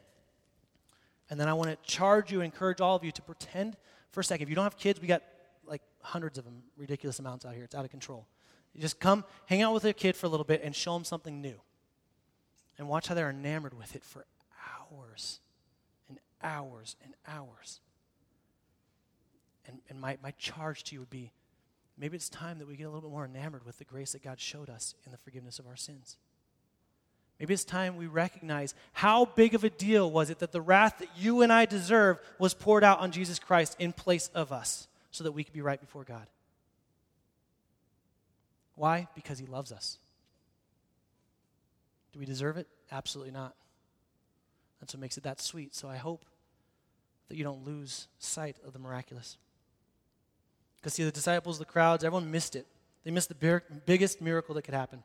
And 1.30 1.38
then 1.38 1.48
I 1.48 1.54
want 1.54 1.70
to 1.70 1.76
charge 1.88 2.32
you, 2.32 2.40
encourage 2.40 2.80
all 2.80 2.96
of 2.96 3.04
you 3.04 3.12
to 3.12 3.22
pretend 3.22 3.76
for 4.10 4.20
a 4.20 4.24
second. 4.24 4.44
If 4.44 4.48
you 4.48 4.54
don't 4.54 4.64
have 4.64 4.78
kids, 4.78 5.00
we 5.00 5.06
got 5.06 5.22
like 5.66 5.82
hundreds 6.00 6.38
of 6.38 6.44
them, 6.44 6.62
ridiculous 6.76 7.18
amounts 7.18 7.44
out 7.44 7.54
here. 7.54 7.64
It's 7.64 7.74
out 7.74 7.84
of 7.84 7.90
control. 7.90 8.26
You 8.74 8.80
just 8.80 9.00
come, 9.00 9.24
hang 9.46 9.62
out 9.62 9.74
with 9.74 9.84
a 9.84 9.92
kid 9.92 10.16
for 10.16 10.26
a 10.26 10.28
little 10.28 10.44
bit, 10.44 10.62
and 10.62 10.74
show 10.74 10.94
them 10.94 11.04
something 11.04 11.40
new. 11.40 11.60
And 12.78 12.88
watch 12.88 13.08
how 13.08 13.14
they're 13.14 13.30
enamored 13.30 13.74
with 13.74 13.96
it 13.96 14.04
for 14.04 14.24
hours 14.92 15.40
and 16.08 16.18
hours 16.42 16.96
and 17.02 17.14
hours. 17.26 17.80
And, 19.66 19.80
and 19.88 20.00
my, 20.00 20.16
my 20.22 20.30
charge 20.32 20.84
to 20.84 20.94
you 20.94 21.00
would 21.00 21.10
be 21.10 21.32
maybe 21.98 22.16
it's 22.16 22.28
time 22.28 22.58
that 22.58 22.68
we 22.68 22.76
get 22.76 22.84
a 22.84 22.88
little 22.88 23.02
bit 23.02 23.10
more 23.10 23.24
enamored 23.24 23.66
with 23.66 23.78
the 23.78 23.84
grace 23.84 24.12
that 24.12 24.22
God 24.22 24.40
showed 24.40 24.70
us 24.70 24.94
in 25.04 25.12
the 25.12 25.18
forgiveness 25.18 25.58
of 25.58 25.66
our 25.66 25.76
sins. 25.76 26.16
Maybe 27.38 27.54
it's 27.54 27.64
time 27.64 27.96
we 27.96 28.06
recognize 28.06 28.74
how 28.92 29.26
big 29.26 29.54
of 29.54 29.62
a 29.62 29.70
deal 29.70 30.10
was 30.10 30.30
it 30.30 30.40
that 30.40 30.50
the 30.50 30.60
wrath 30.60 30.98
that 30.98 31.08
you 31.16 31.42
and 31.42 31.52
I 31.52 31.66
deserve 31.66 32.18
was 32.38 32.52
poured 32.52 32.82
out 32.82 32.98
on 32.98 33.12
Jesus 33.12 33.38
Christ 33.38 33.76
in 33.78 33.92
place 33.92 34.28
of 34.34 34.50
us 34.50 34.88
so 35.10 35.24
that 35.24 35.32
we 35.32 35.44
could 35.44 35.52
be 35.52 35.60
right 35.60 35.80
before 35.80 36.04
God. 36.04 36.26
Why? 38.74 39.08
Because 39.14 39.38
he 39.38 39.46
loves 39.46 39.72
us. 39.72 39.98
Do 42.18 42.22
we 42.22 42.26
deserve 42.26 42.56
it? 42.56 42.66
Absolutely 42.90 43.32
not. 43.32 43.54
That's 44.80 44.92
what 44.92 45.00
makes 45.00 45.16
it 45.16 45.22
that 45.22 45.40
sweet. 45.40 45.72
So 45.72 45.88
I 45.88 45.98
hope 45.98 46.24
that 47.28 47.36
you 47.36 47.44
don't 47.44 47.64
lose 47.64 48.08
sight 48.18 48.56
of 48.66 48.72
the 48.72 48.80
miraculous. 48.80 49.38
Because, 50.74 50.94
see, 50.94 51.04
the 51.04 51.12
disciples, 51.12 51.60
the 51.60 51.64
crowds, 51.64 52.02
everyone 52.02 52.28
missed 52.28 52.56
it. 52.56 52.66
They 53.04 53.12
missed 53.12 53.28
the 53.28 53.62
biggest 53.86 54.20
miracle 54.20 54.56
that 54.56 54.62
could 54.62 54.74
happen 54.74 55.04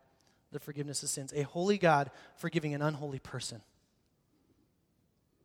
the 0.52 0.60
forgiveness 0.60 1.04
of 1.04 1.10
sins. 1.10 1.32
A 1.36 1.44
holy 1.44 1.78
God 1.78 2.10
forgiving 2.36 2.74
an 2.74 2.82
unholy 2.82 3.20
person. 3.20 3.62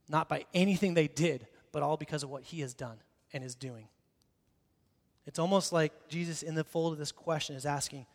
Not 0.08 0.26
by 0.26 0.46
anything 0.54 0.94
they 0.94 1.08
did, 1.08 1.46
but 1.70 1.82
all 1.82 1.98
because 1.98 2.22
of 2.22 2.30
what 2.30 2.44
he 2.44 2.60
has 2.60 2.72
done 2.72 2.96
and 3.34 3.44
is 3.44 3.54
doing. 3.54 3.88
It's 5.26 5.38
almost 5.38 5.70
like 5.70 6.08
Jesus, 6.08 6.42
in 6.42 6.54
the 6.54 6.64
fold 6.64 6.94
of 6.94 6.98
this 6.98 7.12
question, 7.12 7.56
is 7.56 7.66
asking, 7.66 8.06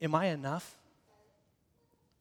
Am 0.00 0.16
I 0.16 0.26
enough? 0.26 0.80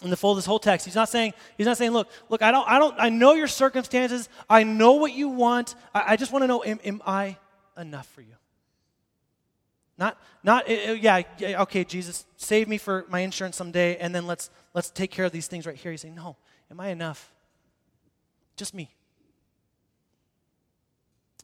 In 0.02 0.10
the 0.10 0.18
fold 0.18 0.38
of 0.38 0.40
this 0.40 0.48
whole 0.48 0.60
text, 0.60 0.86
he's 0.86 0.96
not 0.96 1.10
saying, 1.10 1.34
he's 1.58 1.68
not 1.68 1.78
saying, 1.78 1.92
look, 1.92 2.10
look, 2.28 2.42
I 2.42 2.50
don't, 2.50 2.68
I 2.68 2.80
don't, 2.80 2.96
I 2.98 3.10
know 3.10 3.34
your 3.34 3.48
circumstances, 3.48 4.30
I 4.50 4.64
know 4.64 4.94
what 4.94 5.14
you 5.14 5.30
want. 5.30 5.76
I, 5.94 6.14
I 6.14 6.16
just 6.16 6.32
want 6.32 6.42
to 6.42 6.48
know, 6.48 6.64
am, 6.64 6.80
am 6.84 7.02
I 7.06 7.38
enough 7.78 8.08
for 8.08 8.22
you? 8.22 8.34
Not, 10.00 10.18
not 10.44 10.68
eh, 10.68 10.98
eh, 11.00 11.24
yeah, 11.40 11.62
okay, 11.62 11.84
Jesus, 11.84 12.26
save 12.36 12.68
me 12.68 12.80
for 12.80 13.06
my 13.10 13.20
insurance 13.20 13.56
someday, 13.56 13.98
and 13.98 14.16
then 14.16 14.26
let's, 14.26 14.50
let's 14.74 14.90
take 14.90 15.12
care 15.12 15.26
of 15.26 15.32
these 15.32 15.46
things 15.46 15.68
right 15.68 15.76
here. 15.76 15.92
You 15.92 15.98
say, 16.00 16.10
no, 16.10 16.38
am 16.72 16.80
I 16.80 16.88
enough? 16.88 17.32
Just 18.56 18.74
me. 18.74 18.90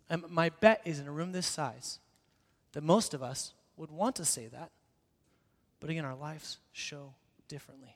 And 0.09 0.23
my 0.29 0.49
bet 0.49 0.81
is 0.85 0.99
in 0.99 1.07
a 1.07 1.11
room 1.11 1.31
this 1.31 1.45
size 1.45 1.99
that 2.71 2.83
most 2.83 3.13
of 3.13 3.21
us 3.21 3.53
would 3.75 3.91
want 3.91 4.15
to 4.15 4.25
say 4.25 4.47
that, 4.47 4.71
but 5.79 5.91
again, 5.91 6.05
our 6.05 6.15
lives 6.15 6.57
show 6.71 7.13
differently. 7.47 7.95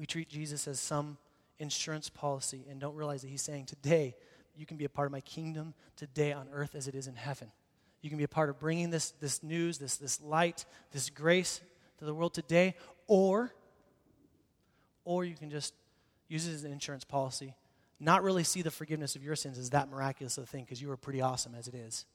We 0.00 0.06
treat 0.06 0.30
Jesus 0.30 0.66
as 0.66 0.80
some 0.80 1.18
insurance 1.58 2.08
policy 2.08 2.64
and 2.70 2.80
don't 2.80 2.94
realize 2.94 3.20
that 3.20 3.28
he's 3.28 3.42
saying, 3.42 3.66
Today, 3.66 4.16
you 4.56 4.64
can 4.64 4.78
be 4.78 4.86
a 4.86 4.88
part 4.88 5.04
of 5.04 5.12
my 5.12 5.20
kingdom 5.20 5.74
today 5.94 6.32
on 6.32 6.48
earth 6.54 6.74
as 6.74 6.88
it 6.88 6.94
is 6.94 7.06
in 7.06 7.16
heaven. 7.16 7.52
You 8.00 8.08
can 8.08 8.16
be 8.16 8.24
a 8.24 8.28
part 8.28 8.48
of 8.48 8.58
bringing 8.58 8.88
this, 8.88 9.10
this 9.20 9.42
news, 9.42 9.76
this, 9.76 9.98
this 9.98 10.18
light, 10.22 10.64
this 10.90 11.10
grace 11.10 11.60
to 11.98 12.06
the 12.06 12.14
world 12.14 12.32
today, 12.32 12.76
or, 13.08 13.52
or 15.04 15.26
you 15.26 15.34
can 15.34 15.50
just 15.50 15.74
use 16.28 16.48
it 16.48 16.54
as 16.54 16.64
an 16.64 16.72
insurance 16.72 17.04
policy, 17.04 17.54
not 18.00 18.22
really 18.22 18.42
see 18.42 18.62
the 18.62 18.70
forgiveness 18.70 19.16
of 19.16 19.22
your 19.22 19.36
sins 19.36 19.58
as 19.58 19.68
that 19.68 19.90
miraculous 19.90 20.38
of 20.38 20.44
a 20.44 20.46
thing 20.46 20.64
because 20.64 20.80
you 20.80 20.90
are 20.90 20.96
pretty 20.96 21.20
awesome 21.20 21.54
as 21.54 21.68
it 21.68 21.74
is, 21.74 22.06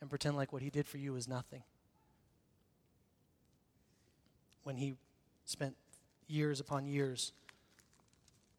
and 0.00 0.08
pretend 0.08 0.34
like 0.34 0.50
what 0.50 0.62
he 0.62 0.70
did 0.70 0.86
for 0.86 0.96
you 0.96 1.14
is 1.16 1.28
nothing. 1.28 1.62
When 4.62 4.76
he 4.76 4.94
spent 5.44 5.76
years 6.26 6.60
upon 6.60 6.86
years 6.86 7.32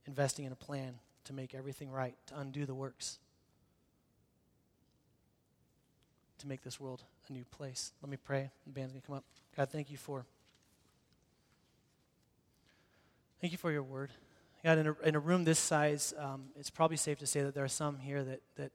investing 0.05 0.45
in 0.45 0.51
a 0.51 0.55
plan 0.55 0.95
to 1.25 1.33
make 1.33 1.55
everything 1.55 1.89
right, 1.89 2.15
to 2.27 2.39
undo 2.39 2.65
the 2.65 2.75
works 2.75 3.19
to 6.45 6.47
make 6.47 6.61
this 6.63 6.79
world 6.79 7.03
a 7.27 7.33
new 7.33 7.43
place. 7.45 7.91
Let 8.01 8.09
me 8.09 8.17
pray. 8.17 8.51
The 8.65 8.73
band's 8.73 8.91
going 8.91 9.01
to 9.01 9.07
come 9.07 9.15
up. 9.15 9.23
God, 9.57 9.69
thank 9.69 9.89
you 9.89 9.97
for. 9.97 10.25
Thank 13.41 13.51
you 13.51 13.57
for 13.57 13.71
your 13.71 13.83
word. 13.83 14.11
God, 14.63 14.77
in 14.77 14.87
a, 14.87 14.95
in 15.03 15.15
a 15.15 15.19
room 15.19 15.43
this 15.43 15.59
size, 15.59 16.13
um, 16.17 16.45
it's 16.59 16.69
probably 16.69 16.97
safe 16.97 17.19
to 17.19 17.27
say 17.27 17.41
that 17.41 17.53
there 17.53 17.63
are 17.63 17.69
some 17.69 17.99
here 17.99 18.23
that, 18.23 18.41
that, 18.57 18.71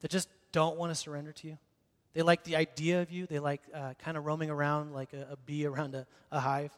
that 0.00 0.10
just 0.10 0.28
don't 0.52 0.76
want 0.76 0.90
to 0.90 0.94
surrender 0.94 1.32
to 1.32 1.48
you. 1.48 1.58
They 2.12 2.22
like 2.22 2.44
the 2.44 2.56
idea 2.56 3.02
of 3.02 3.10
you. 3.10 3.26
They 3.26 3.40
like 3.40 3.62
uh, 3.74 3.94
kind 3.98 4.16
of 4.16 4.24
roaming 4.24 4.50
around 4.50 4.92
like 4.92 5.12
a, 5.12 5.32
a 5.32 5.36
bee 5.36 5.66
around 5.66 5.94
a, 5.94 6.06
a, 6.30 6.40
hive. 6.40 6.72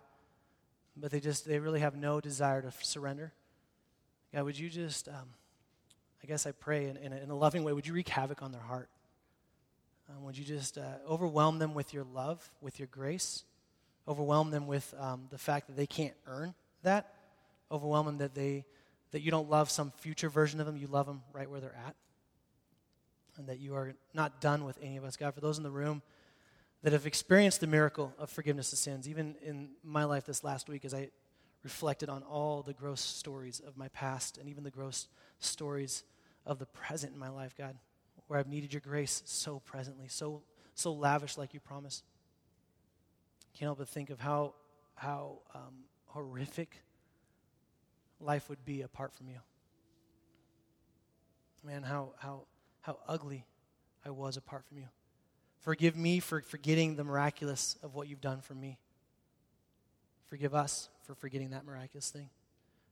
But 0.97 1.11
they 1.11 1.21
just, 1.21 1.47
they 1.47 1.59
really 1.59 1.81
have 1.81 1.95
no 1.95 2.21
desire 2.21 2.63
to 2.63 2.73
surrender. 2.81 3.33
God, 4.35 4.45
would 4.45 4.59
you 4.59 4.71
just, 4.71 5.09
um, 5.09 5.29
I 6.23 6.27
guess 6.27 6.47
I 6.47 6.53
pray 6.53 6.89
in, 6.89 6.97
in, 6.97 7.13
a, 7.13 7.17
in 7.17 7.31
a 7.31 7.37
loving 7.37 7.65
way, 7.65 7.73
would 7.73 7.87
you 7.87 7.93
wreak 7.93 8.09
havoc 8.09 8.43
on 8.43 8.53
their 8.53 8.63
heart? 8.63 8.89
Um, 10.09 10.25
would 10.25 10.39
you 10.39 10.45
just 10.45 10.79
uh, 10.79 10.83
overwhelm 11.09 11.59
them 11.59 11.75
with 11.75 11.93
your 11.93 12.05
love, 12.05 12.51
with 12.61 12.79
your 12.79 12.89
grace? 12.91 13.45
Overwhelm 14.09 14.51
them 14.51 14.67
with 14.67 14.95
um, 14.99 15.27
the 15.31 15.39
fact 15.39 15.67
that 15.67 15.77
they 15.77 15.87
can't 15.87 16.15
earn 16.27 16.55
that? 16.83 17.13
Overwhelm 17.71 18.07
them 18.07 18.19
that, 18.19 18.35
they, 18.35 18.65
that 19.11 19.21
you 19.21 19.31
don't 19.31 19.51
love 19.51 19.69
some 19.71 19.93
future 19.99 20.29
version 20.29 20.61
of 20.61 20.67
them, 20.67 20.77
you 20.77 20.87
love 20.87 21.07
them 21.07 21.23
right 21.33 21.51
where 21.51 21.61
they're 21.61 21.77
at? 21.87 21.95
And 23.37 23.49
that 23.49 23.59
you 23.59 23.75
are 23.75 23.95
not 24.15 24.41
done 24.41 24.65
with 24.65 24.79
any 24.81 24.97
of 24.97 25.05
us. 25.05 25.17
God, 25.17 25.35
for 25.35 25.41
those 25.41 25.59
in 25.59 25.65
the 25.65 25.71
room 25.71 26.03
that 26.83 26.93
have 26.93 27.07
experienced 27.07 27.61
the 27.61 27.67
miracle 27.67 28.15
of 28.19 28.31
forgiveness 28.31 28.73
of 28.73 28.79
sins, 28.79 29.09
even 29.09 29.37
in 29.43 29.71
my 29.83 30.05
life 30.05 30.27
this 30.27 30.45
last 30.45 30.69
week 30.69 30.85
as 30.85 30.95
I 30.95 31.09
reflected 31.63 32.09
on 32.09 32.23
all 32.23 32.63
the 32.63 32.73
gross 32.73 33.01
stories 33.01 33.61
of 33.61 33.77
my 33.77 33.89
past 33.89 34.39
and 34.39 34.49
even 34.49 34.63
the 34.63 34.71
gross 34.71 35.09
stories 35.41 36.05
of 36.45 36.59
the 36.59 36.67
present 36.67 37.13
in 37.13 37.19
my 37.19 37.29
life, 37.29 37.55
God 37.57 37.77
where 38.27 38.39
I've 38.39 38.49
needed 38.49 38.73
your 38.73 38.81
grace 38.81 39.23
so 39.25 39.61
presently, 39.61 40.09
so, 40.09 40.43
so 40.75 40.93
lavish 40.93 41.37
like 41.37 41.55
you 41.55 41.61
promised. 41.61 42.05
Can't 43.55 43.69
help 43.69 43.79
but 43.79 43.89
think 43.89 44.11
of 44.11 44.21
how, 44.21 44.55
how 44.95 45.39
um, 45.55 45.85
horrific 46.07 46.83
life 48.21 48.49
would 48.49 48.65
be 48.65 48.83
apart 48.83 49.15
from 49.15 49.29
you. 49.29 49.39
Man, 51.65 51.83
how, 51.83 52.13
how, 52.19 52.43
how 52.81 52.99
ugly 53.09 53.45
I 54.05 54.11
was 54.11 54.37
apart 54.37 54.65
from 54.69 54.79
you. 54.79 54.87
Forgive 55.61 55.97
me 55.97 56.21
for 56.21 56.41
forgetting 56.41 56.97
the 56.97 57.05
miraculous 57.05 57.77
of 57.83 57.95
what 57.95 58.09
you've 58.09 58.21
done 58.21 58.41
for 58.41 58.55
me. 58.55 58.79
Forgive 60.27 60.55
us 60.55 60.89
for 61.03 61.15
forgetting 61.15 61.51
that 61.51 61.65
miraculous 61.65 62.11
thing. 62.11 62.31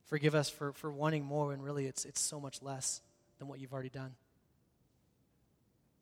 Forgive 0.07 0.35
us 0.35 0.49
for, 0.49 0.73
for 0.73 0.93
wanting 0.93 1.25
more 1.25 1.49
when 1.49 1.63
really 1.63 1.87
it's, 1.87 2.05
it's 2.05 2.21
so 2.21 2.39
much 2.39 2.63
less 2.63 3.01
than 3.39 3.49
what 3.49 3.61
you've 3.61 3.73
already 3.73 3.89
done. 3.89 4.15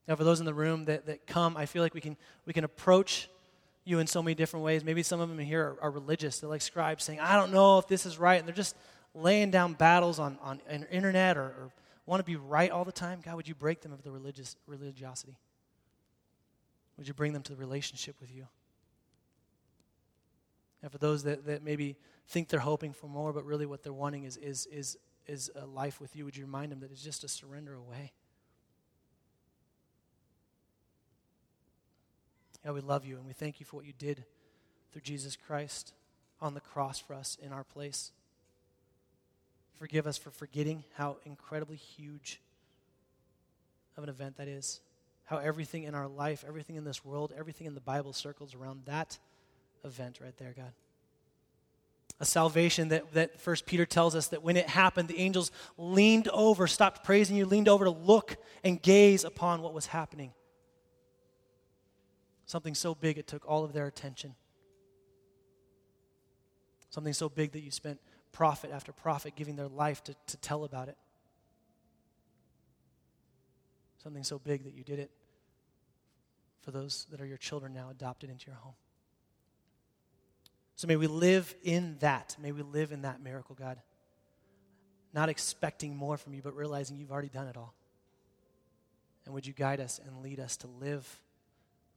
Now, 0.09 0.17
for 0.17 0.25
those 0.25 0.41
in 0.41 0.47
the 0.47 0.55
room 0.55 0.85
that, 0.87 1.07
that 1.07 1.27
come, 1.27 1.57
I 1.57 1.67
feel 1.67 1.83
like 1.83 1.95
we 1.95 2.01
can, 2.01 2.17
we 2.45 2.53
can 2.53 2.65
approach 2.65 3.29
you 3.85 3.99
in 3.99 4.07
so 4.07 4.23
many 4.23 4.35
different 4.35 4.65
ways. 4.65 4.85
Maybe 4.85 5.03
some 5.03 5.21
of 5.21 5.29
them 5.29 5.39
here 5.39 5.77
are, 5.81 5.85
are 5.85 5.91
religious. 5.91 6.41
They're 6.41 6.51
like 6.51 6.63
scribes 6.63 7.05
saying, 7.05 7.21
I 7.21 7.37
don't 7.37 7.53
know 7.53 7.79
if 7.79 7.87
this 7.87 8.07
is 8.07 8.19
right. 8.19 8.39
And 8.39 8.47
they're 8.47 8.55
just 8.55 8.77
laying 9.15 9.51
down 9.51 9.75
battles 9.75 10.19
on, 10.19 10.39
on, 10.43 10.61
on 10.71 10.85
internet 10.91 11.37
or, 11.37 11.43
or 11.43 11.71
want 12.07 12.21
to 12.21 12.25
be 12.25 12.37
right 12.37 12.71
all 12.71 12.85
the 12.85 12.93
time. 12.93 13.21
God, 13.25 13.37
would 13.37 13.49
you 13.49 13.55
break 13.55 13.81
them 13.81 13.93
of 13.93 14.03
the 14.03 14.11
religious 14.11 14.57
religiosity? 14.67 15.37
Would 16.97 17.09
you 17.09 17.15
bring 17.15 17.33
them 17.33 17.43
to 17.43 17.53
the 17.53 17.59
relationship 17.59 18.17
with 18.21 18.35
you? 18.35 18.47
And 20.83 20.91
for 20.91 20.99
those 20.99 21.23
that, 21.25 21.47
that 21.47 21.63
maybe 21.63 21.97
think 22.29 22.49
they're 22.49 22.61
hoping 22.61 22.93
for 22.93 23.07
more, 23.07 23.33
but 23.33 23.45
really 23.45 23.67
what 23.67 23.83
they're 23.83 23.93
wanting 23.93 24.25
is, 24.25 24.37
is, 24.37 24.67
is, 24.67 24.99
is 25.27 25.51
a 25.55 25.67
life 25.67 26.01
with 26.01 26.17
you, 26.17 26.25
would 26.25 26.37
you 26.37 26.45
remind 26.45 26.73
them 26.73 26.81
that 26.81 26.91
it's 26.91 27.03
just 27.03 27.25
a 27.25 27.29
surrender 27.29 27.75
away? 27.75 28.13
God, 32.65 32.75
we 32.75 32.81
love 32.81 33.05
you 33.05 33.17
and 33.17 33.27
we 33.27 33.33
thank 33.33 33.61
you 33.61 33.67
for 33.67 33.77
what 33.77 33.87
you 33.87 33.93
did 33.97 34.25
through 34.93 35.03
Jesus 35.03 35.37
Christ 35.37 35.95
on 36.41 36.55
the 36.55 36.61
cross 36.61 36.99
for 36.99 37.15
us 37.15 37.37
in 37.43 37.53
our 37.53 37.65
place. 37.65 38.13
Forgive 39.75 40.07
us 40.07 40.17
for 40.17 40.31
forgetting 40.31 40.85
how 40.95 41.17
incredibly 41.25 41.77
huge 41.77 42.41
of 43.97 44.05
an 44.05 44.11
event 44.11 44.37
that 44.37 44.49
is. 44.49 44.81
How 45.33 45.39
everything 45.39 45.85
in 45.85 45.95
our 45.95 46.09
life, 46.09 46.45
everything 46.47 46.77
in 46.77 46.85
this 46.85 47.07
world, 47.07 47.33
everything 47.35 47.67
in 47.67 47.73
the 47.73 47.81
Bible 47.81 48.13
circles 48.13 48.55
around 48.55 48.83
that 48.85 49.19
event 49.83 50.19
right 50.23 50.37
there, 50.37 50.53
God. 50.55 50.73
A 52.21 52.27
salvation 52.27 52.89
that, 52.89 53.15
that 53.15 53.41
First 53.41 53.65
Peter 53.65 53.87
tells 53.87 54.15
us 54.15 54.29
that 54.29 54.43
when 54.43 54.59
it 54.59 54.69
happened, 54.69 55.09
the 55.09 55.19
angels 55.19 55.51
leaned 55.79 56.29
over, 56.29 56.67
stopped 56.67 57.03
praising 57.03 57.35
you, 57.35 57.47
leaned 57.47 57.67
over 57.67 57.87
to 57.87 57.91
look 57.91 58.37
and 58.63 58.83
gaze 58.83 59.25
upon 59.25 59.63
what 59.63 59.73
was 59.73 59.87
happening. 59.87 60.35
Something 62.45 62.75
so 62.75 62.95
big 62.95 63.17
it 63.17 63.27
took 63.27 63.49
all 63.49 63.65
of 63.65 63.73
their 63.73 63.87
attention. 63.87 64.35
Something 66.91 67.15
so 67.15 67.31
big 67.31 67.53
that 67.53 67.63
you 67.63 67.71
spent 67.71 68.01
prophet 68.33 68.71
after 68.71 68.93
prophet 68.93 69.35
giving 69.35 69.57
their 69.57 69.69
life 69.69 70.05
to, 70.05 70.15
to 70.27 70.37
tell 70.37 70.65
about 70.65 70.91
it. 70.91 70.99
Something 74.03 74.25
so 74.25 74.39
big 74.39 74.65
that 74.65 74.75
you 74.75 74.85
did 74.85 74.99
it 74.99 75.11
for 76.63 76.71
those 76.71 77.07
that 77.11 77.21
are 77.21 77.27
your 77.27 77.37
children 77.37 77.73
now 77.75 77.91
adopted 77.91 78.31
into 78.31 78.47
your 78.47 78.57
home. 78.57 78.75
So 80.77 80.89
may 80.89 80.97
we 80.97 81.07
live 81.07 81.55
in 81.63 81.97
that. 82.01 82.37
May 82.41 82.53
we 82.53 82.63
live 82.63 82.93
in 82.93 83.03
that 83.03 83.23
miracle, 83.23 83.55
God. 83.55 83.79
Not 85.13 85.29
expecting 85.29 85.95
more 85.95 86.17
from 86.17 86.35
you, 86.35 86.43
but 86.43 86.57
realizing 86.57 86.97
you've 86.97 87.13
already 87.13 87.29
done 87.29 87.47
it 87.47 87.57
all. 87.57 87.75
And 89.25 89.35
would 89.35 89.47
you 89.47 89.53
guide 89.53 89.81
us 89.81 90.01
and 90.05 90.23
lead 90.23 90.41
us 90.41 90.57
to 90.59 90.67
live 90.67 91.21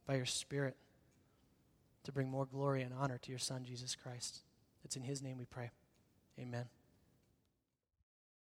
by 0.06 0.16
your 0.16 0.26
Spirit 0.26 0.76
to 2.04 2.12
bring 2.12 2.30
more 2.30 2.46
glory 2.46 2.84
and 2.84 2.94
honor 2.94 3.18
to 3.18 3.30
your 3.32 3.40
Son, 3.40 3.64
Jesus 3.64 3.96
Christ. 3.96 4.44
It's 4.84 4.96
in 4.96 5.04
His 5.04 5.22
name 5.22 5.38
we 5.38 5.46
pray. 5.46 5.72
Amen. 6.40 6.66